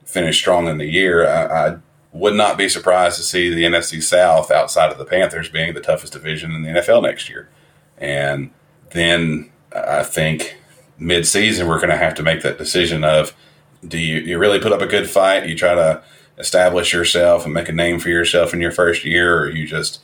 finish 0.06 0.40
strong 0.40 0.68
in 0.68 0.78
the 0.78 0.86
year. 0.86 1.28
I, 1.28 1.68
I 1.68 1.78
would 2.12 2.34
not 2.34 2.58
be 2.58 2.70
surprised 2.70 3.18
to 3.18 3.24
see 3.24 3.54
the 3.54 3.64
NFC 3.64 4.02
South 4.02 4.50
outside 4.50 4.92
of 4.92 4.98
the 4.98 5.06
Panthers 5.06 5.50
being 5.50 5.74
the 5.74 5.82
toughest 5.82 6.14
division 6.14 6.52
in 6.54 6.64
the 6.64 6.70
NFL 6.70 7.04
next 7.04 7.30
year. 7.30 7.50
And 7.98 8.52
then 8.92 9.52
I 9.76 10.04
think 10.04 10.58
mid-season 10.98 11.68
we're 11.68 11.78
going 11.78 11.90
to 11.90 11.98
have 11.98 12.16
to 12.16 12.24
make 12.24 12.42
that 12.42 12.58
decision 12.58 13.04
of 13.04 13.36
do 13.88 13.98
you, 13.98 14.18
you 14.20 14.38
really 14.38 14.60
put 14.60 14.74
up 14.74 14.82
a 14.82 14.88
good 14.88 15.10
fight? 15.10 15.48
You 15.48 15.56
try 15.56 15.74
to 15.76 16.04
establish 16.40 16.94
yourself 16.94 17.46
and 17.46 17.54
make 17.54 17.70
a 17.70 17.74
name 17.74 18.00
for 18.00 18.10
yourself 18.10 18.54
in 18.54 18.62
your 18.62 18.72
first 18.72 19.06
year, 19.06 19.40
or 19.40 19.50
you 19.50 19.68
just 19.68 20.02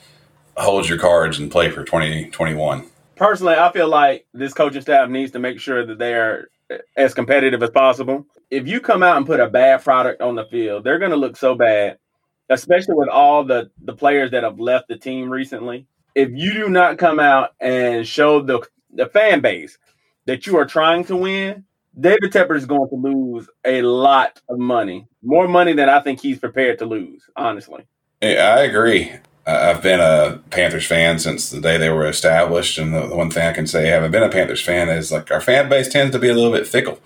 hold 0.58 0.88
your 0.88 0.98
cards 0.98 1.40
and 1.40 1.52
play 1.52 1.70
for 1.70 1.84
2021? 1.84 2.86
Personally, 3.16 3.56
I 3.56 3.72
feel 3.72 3.88
like 3.88 4.26
this 4.34 4.54
coaching 4.54 4.82
staff 4.82 5.10
needs 5.10 5.32
to 5.32 5.40
make 5.40 5.60
sure 5.60 5.86
that 5.86 5.98
they 5.98 6.14
are 6.14 6.50
as 6.98 7.14
competitive 7.14 7.64
as 7.64 7.70
possible. 7.70 8.26
If 8.50 8.68
you 8.68 8.80
come 8.80 9.04
out 9.04 9.18
and 9.18 9.26
put 9.26 9.40
a 9.40 9.50
bad 9.50 9.84
product 9.84 10.22
on 10.22 10.36
the 10.36 10.46
field, 10.46 10.84
they're 10.84 11.00
going 11.00 11.12
to 11.12 11.18
look 11.18 11.38
so 11.38 11.56
bad, 11.56 11.98
especially 12.50 12.96
with 12.96 13.10
all 13.10 13.44
the, 13.44 13.72
the 13.84 13.94
players 13.94 14.32
that 14.32 14.44
have 14.44 14.60
left 14.60 14.88
the 14.88 14.98
team 14.98 15.30
recently. 15.30 15.88
If 16.14 16.30
you 16.34 16.54
do 16.54 16.70
not 16.70 16.98
come 16.98 17.20
out 17.20 17.52
and 17.60 18.08
show 18.08 18.42
the, 18.42 18.66
the 18.94 19.08
fan 19.08 19.42
base 19.42 19.78
that 20.26 20.48
you 20.48 20.58
are 20.58 20.66
trying 20.66 21.06
to 21.06 21.16
win, 21.16 21.66
David 22.00 22.32
Tepper 22.32 22.56
is 22.56 22.66
going 22.66 22.90
to 22.90 22.96
lose 22.96 23.48
a 23.64 23.82
lot 23.82 24.42
of 24.50 24.60
money, 24.60 25.08
more 25.24 25.48
money 25.48 25.74
than 25.74 25.90
I 25.90 26.02
think 26.02 26.22
he's 26.22 26.40
prepared 26.40 26.80
to 26.80 26.86
lose. 26.86 27.24
Honestly, 27.36 27.86
I 28.22 28.62
agree. 28.62 29.14
I've 29.48 29.84
been 29.84 30.00
a 30.00 30.40
Panthers 30.50 30.88
fan 30.88 31.20
since 31.20 31.50
the 31.50 31.62
day 31.62 31.78
they 31.78 31.90
were 31.90 32.08
established, 32.08 32.78
and 32.78 32.94
the, 32.94 33.16
one 33.16 33.30
thing 33.30 33.48
I 33.48 33.54
can 33.54 33.68
say, 33.68 33.88
having 33.88 34.12
been 34.12 34.24
a 34.24 34.30
Panthers 34.30 34.62
fan, 34.62 34.90
is 34.90 35.12
like 35.12 35.32
our 35.32 35.42
fan 35.42 35.70
base 35.70 35.88
tends 35.88 36.14
to 36.14 36.20
be 36.20 36.30
a 36.30 36.34
little 36.34 36.52
bit 36.52 36.68
fickle. 36.68 37.00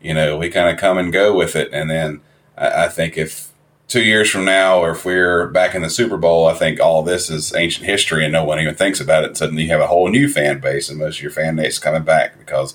You 0.00 0.12
know, 0.12 0.36
we 0.36 0.50
kind 0.50 0.68
of 0.68 0.76
come 0.76 0.98
and 0.98 1.12
go 1.12 1.34
with 1.36 1.54
it, 1.54 1.70
and 1.72 1.88
then 1.88 2.20
I, 2.58 2.88
think 2.88 3.16
if 3.16 3.52
two 3.86 4.02
years 4.02 4.28
from 4.28 4.44
now, 4.44 4.80
or 4.80 4.90
if 4.90 5.04
we're 5.04 5.46
back 5.46 5.74
in 5.74 5.82
the 5.82 5.90
Super 5.90 6.16
Bowl, 6.16 6.46
I 6.46 6.54
think 6.54 6.80
all 6.80 7.02
this 7.02 7.30
is 7.30 7.54
ancient 7.54 7.86
history, 7.86 8.24
and 8.24 8.32
no 8.32 8.44
one 8.44 8.58
even 8.58 8.74
thinks 8.74 9.00
about 9.00 9.22
it. 9.22 9.28
And 9.28 9.36
Suddenly, 9.38 9.62
you 9.62 9.68
have 9.70 9.80
a 9.80 9.86
whole 9.86 10.08
new 10.08 10.28
fan 10.28 10.58
base, 10.58 10.88
and 10.90 10.98
most 10.98 11.18
of 11.18 11.22
your 11.22 11.30
fan 11.30 11.54
base 11.54 11.78
coming 11.78 12.02
back 12.02 12.38
because 12.38 12.74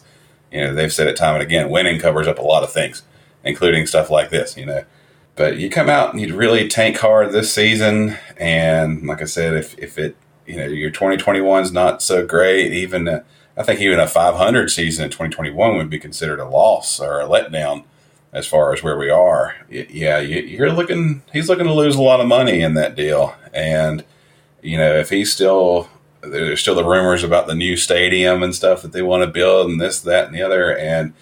you 0.52 0.62
know, 0.62 0.74
they've 0.74 0.94
said 0.94 1.08
it 1.08 1.16
time 1.16 1.36
and 1.36 1.44
again, 1.44 1.70
winning 1.70 2.00
covers 2.00 2.28
up 2.28 2.40
a 2.40 2.44
lot 2.44 2.64
of 2.64 2.72
things, 2.72 3.04
including 3.44 3.86
stuff 3.86 4.10
like 4.10 4.30
this, 4.30 4.58
you 4.58 4.66
know. 4.66 4.84
But 5.36 5.58
you 5.58 5.70
come 5.70 5.90
out 5.90 6.12
and 6.12 6.22
you 6.22 6.36
really 6.36 6.68
tank 6.68 6.98
hard 6.98 7.32
this 7.32 7.54
season. 7.54 8.18
And 8.38 9.08
like 9.08 9.22
I 9.22 9.26
said, 9.26 9.54
if, 9.54 9.78
if 9.80 9.98
it, 9.98 10.18
you 10.46 10.58
know, 10.58 10.66
your 10.66 10.90
2021 10.90 11.64
is 11.64 11.72
not 11.72 12.02
so 12.02 12.26
great, 12.26 12.74
even, 12.74 13.08
uh, 13.08 13.24
I 13.56 13.64
think 13.64 13.80
even 13.80 14.00
a 14.00 14.08
500 14.08 14.70
season 14.70 15.06
in 15.06 15.12
2021 15.12 15.78
would 15.78 15.90
be 15.90 16.00
considered 16.00 16.40
a 16.40 16.48
loss 16.48 17.00
or 17.00 17.22
a 17.22 17.28
letdown 17.28 17.86
as 18.34 18.48
far 18.48 18.74
as 18.74 18.84
where 18.84 18.98
we 18.98 19.10
are. 19.10 19.56
Yeah, 19.70 20.20
you're 20.20 20.72
looking, 20.72 21.24
he's 21.32 21.48
looking 21.48 21.66
to 21.66 21.74
lose 21.74 21.96
a 21.96 22.02
lot 22.02 22.20
of 22.20 22.28
money 22.28 22.62
in 22.62 22.74
that 22.74 22.96
deal. 22.96 23.36
And, 23.54 24.04
you 24.62 24.78
know, 24.78 24.94
if 24.96 25.10
he's 25.10 25.32
still 25.32 25.90
there's 26.22 26.62
still 26.62 26.76
the 26.76 26.84
rumors 26.84 27.24
about 27.24 27.48
the 27.48 27.56
new 27.56 27.78
stadium 27.78 28.44
and 28.44 28.54
stuff 28.54 28.82
that 28.82 28.92
they 28.92 29.02
want 29.02 29.24
to 29.24 29.30
build 29.30 29.70
and 29.70 29.80
this, 29.80 30.00
that, 30.02 30.28
and 30.28 30.36
the 30.36 30.42
other. 30.42 30.78
And 30.78 31.14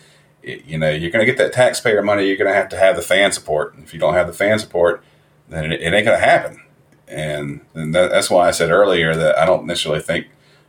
it, 0.42 0.66
you 0.66 0.78
know, 0.78 0.90
you're 0.90 1.12
going 1.12 1.26
to 1.26 1.32
get 1.32 1.38
that 1.38 1.54
taxpayer 1.54 2.02
money. 2.02 2.26
You're 2.26 2.38
going 2.38 2.52
to 2.52 2.56
have 2.56 2.70
to 2.70 2.78
have 2.78 2.96
the 2.96 3.02
fan 3.02 3.32
support. 3.32 3.76
If 3.80 3.94
you 3.94 4.00
don't 4.00 4.16
have 4.16 4.28
the 4.28 4.34
fan 4.34 4.60
support, 4.60 5.04
then 5.50 5.72
it, 5.72 5.82
it 5.82 5.94
ain't 5.94 6.06
going 6.06 6.20
to 6.20 6.26
happen. 6.26 6.62
And, 7.08 7.62
and 7.74 7.94
that, 7.96 8.12
that's 8.12 8.30
why 8.30 8.48
I 8.48 8.52
said 8.52 8.72
earlier 8.72 9.16
that 9.16 9.38
I 9.38 9.46
don't 9.46 9.66
necessarily 9.66 10.02
think 10.02 10.28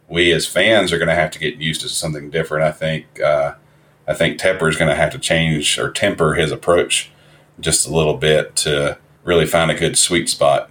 we 0.09 0.33
as 0.33 0.47
fans 0.47 0.93
are 0.93 0.99
going 0.99 1.09
to 1.09 1.14
have 1.14 1.31
to 1.33 1.38
get 1.38 1.57
used 1.57 1.81
to 1.83 1.88
something 1.88 2.31
different. 2.31 2.64
I 2.64 2.73
think 2.73 3.21
uh, 3.21 3.55
I 4.07 4.14
think 4.14 4.41
Tepper 4.41 4.69
is 4.69 4.77
going 4.77 4.88
to 4.88 4.97
have 4.97 5.12
to 5.12 5.19
change 5.19 5.79
or 5.79 5.91
temper 5.91 6.35
his 6.35 6.51
approach 6.51 7.11
just 7.61 7.87
a 7.87 7.95
little 7.95 8.17
bit 8.17 8.57
to 8.57 8.99
really 9.25 9.47
find 9.47 9.71
a 9.71 9.75
good 9.75 9.99
sweet 9.99 10.29
spot 10.29 10.71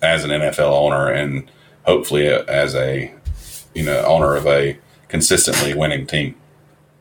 as 0.00 0.24
an 0.24 0.30
NFL 0.30 0.70
owner 0.70 1.10
and 1.10 1.50
hopefully 1.88 2.26
as 2.28 2.74
a 2.74 3.12
you 3.74 3.82
know 3.82 4.04
owner 4.04 4.36
of 4.36 4.46
a 4.46 4.78
consistently 5.08 5.74
winning 5.74 6.06
team. 6.06 6.34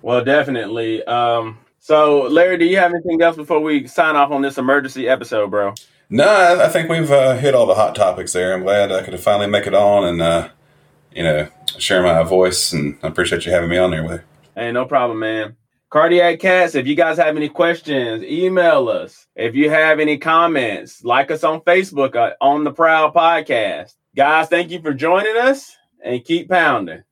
Well, 0.01 0.23
definitely. 0.23 1.03
Um, 1.03 1.59
so, 1.79 2.23
Larry, 2.23 2.57
do 2.57 2.65
you 2.65 2.77
have 2.77 2.93
anything 2.93 3.21
else 3.21 3.35
before 3.35 3.59
we 3.59 3.87
sign 3.87 4.15
off 4.15 4.31
on 4.31 4.41
this 4.41 4.57
emergency 4.57 5.09
episode, 5.09 5.51
bro? 5.51 5.73
No, 6.09 6.61
I, 6.61 6.69
think 6.69 6.89
we've 6.89 7.11
uh, 7.11 7.35
hit 7.35 7.53
all 7.53 7.65
the 7.65 7.75
hot 7.75 7.93
topics 7.93 8.31
there. 8.31 8.53
I'm 8.53 8.63
glad 8.63 8.93
I 8.93 9.03
could 9.03 9.19
finally 9.19 9.47
make 9.47 9.67
it 9.67 9.73
on 9.73 10.05
and 10.05 10.21
uh, 10.21 10.49
you 11.13 11.23
know 11.23 11.49
share 11.77 12.01
my 12.01 12.23
voice, 12.23 12.71
and 12.71 12.97
I 13.03 13.07
appreciate 13.07 13.45
you 13.45 13.51
having 13.51 13.69
me 13.69 13.77
on 13.77 13.91
there 13.91 14.03
with 14.03 14.21
you. 14.21 14.21
Hey, 14.55 14.71
no 14.71 14.85
problem, 14.85 15.19
man. 15.19 15.57
Cardiac 15.89 16.39
Cats, 16.39 16.75
if 16.75 16.87
you 16.87 16.95
guys 16.95 17.17
have 17.17 17.35
any 17.35 17.49
questions, 17.49 18.23
email 18.23 18.89
us. 18.89 19.25
If 19.35 19.55
you 19.55 19.69
have 19.69 19.99
any 19.99 20.17
comments, 20.17 21.03
like 21.03 21.31
us 21.31 21.43
on 21.43 21.61
Facebook 21.61 22.15
uh, 22.15 22.33
on 22.41 22.63
the 22.63 22.71
Prowl 22.71 23.11
Podcast. 23.11 23.93
Guys, 24.17 24.47
thank 24.47 24.71
you 24.71 24.81
for 24.81 24.95
joining 24.95 25.37
us 25.37 25.77
and 26.03 26.25
keep 26.25 26.49
pounding. 26.49 27.03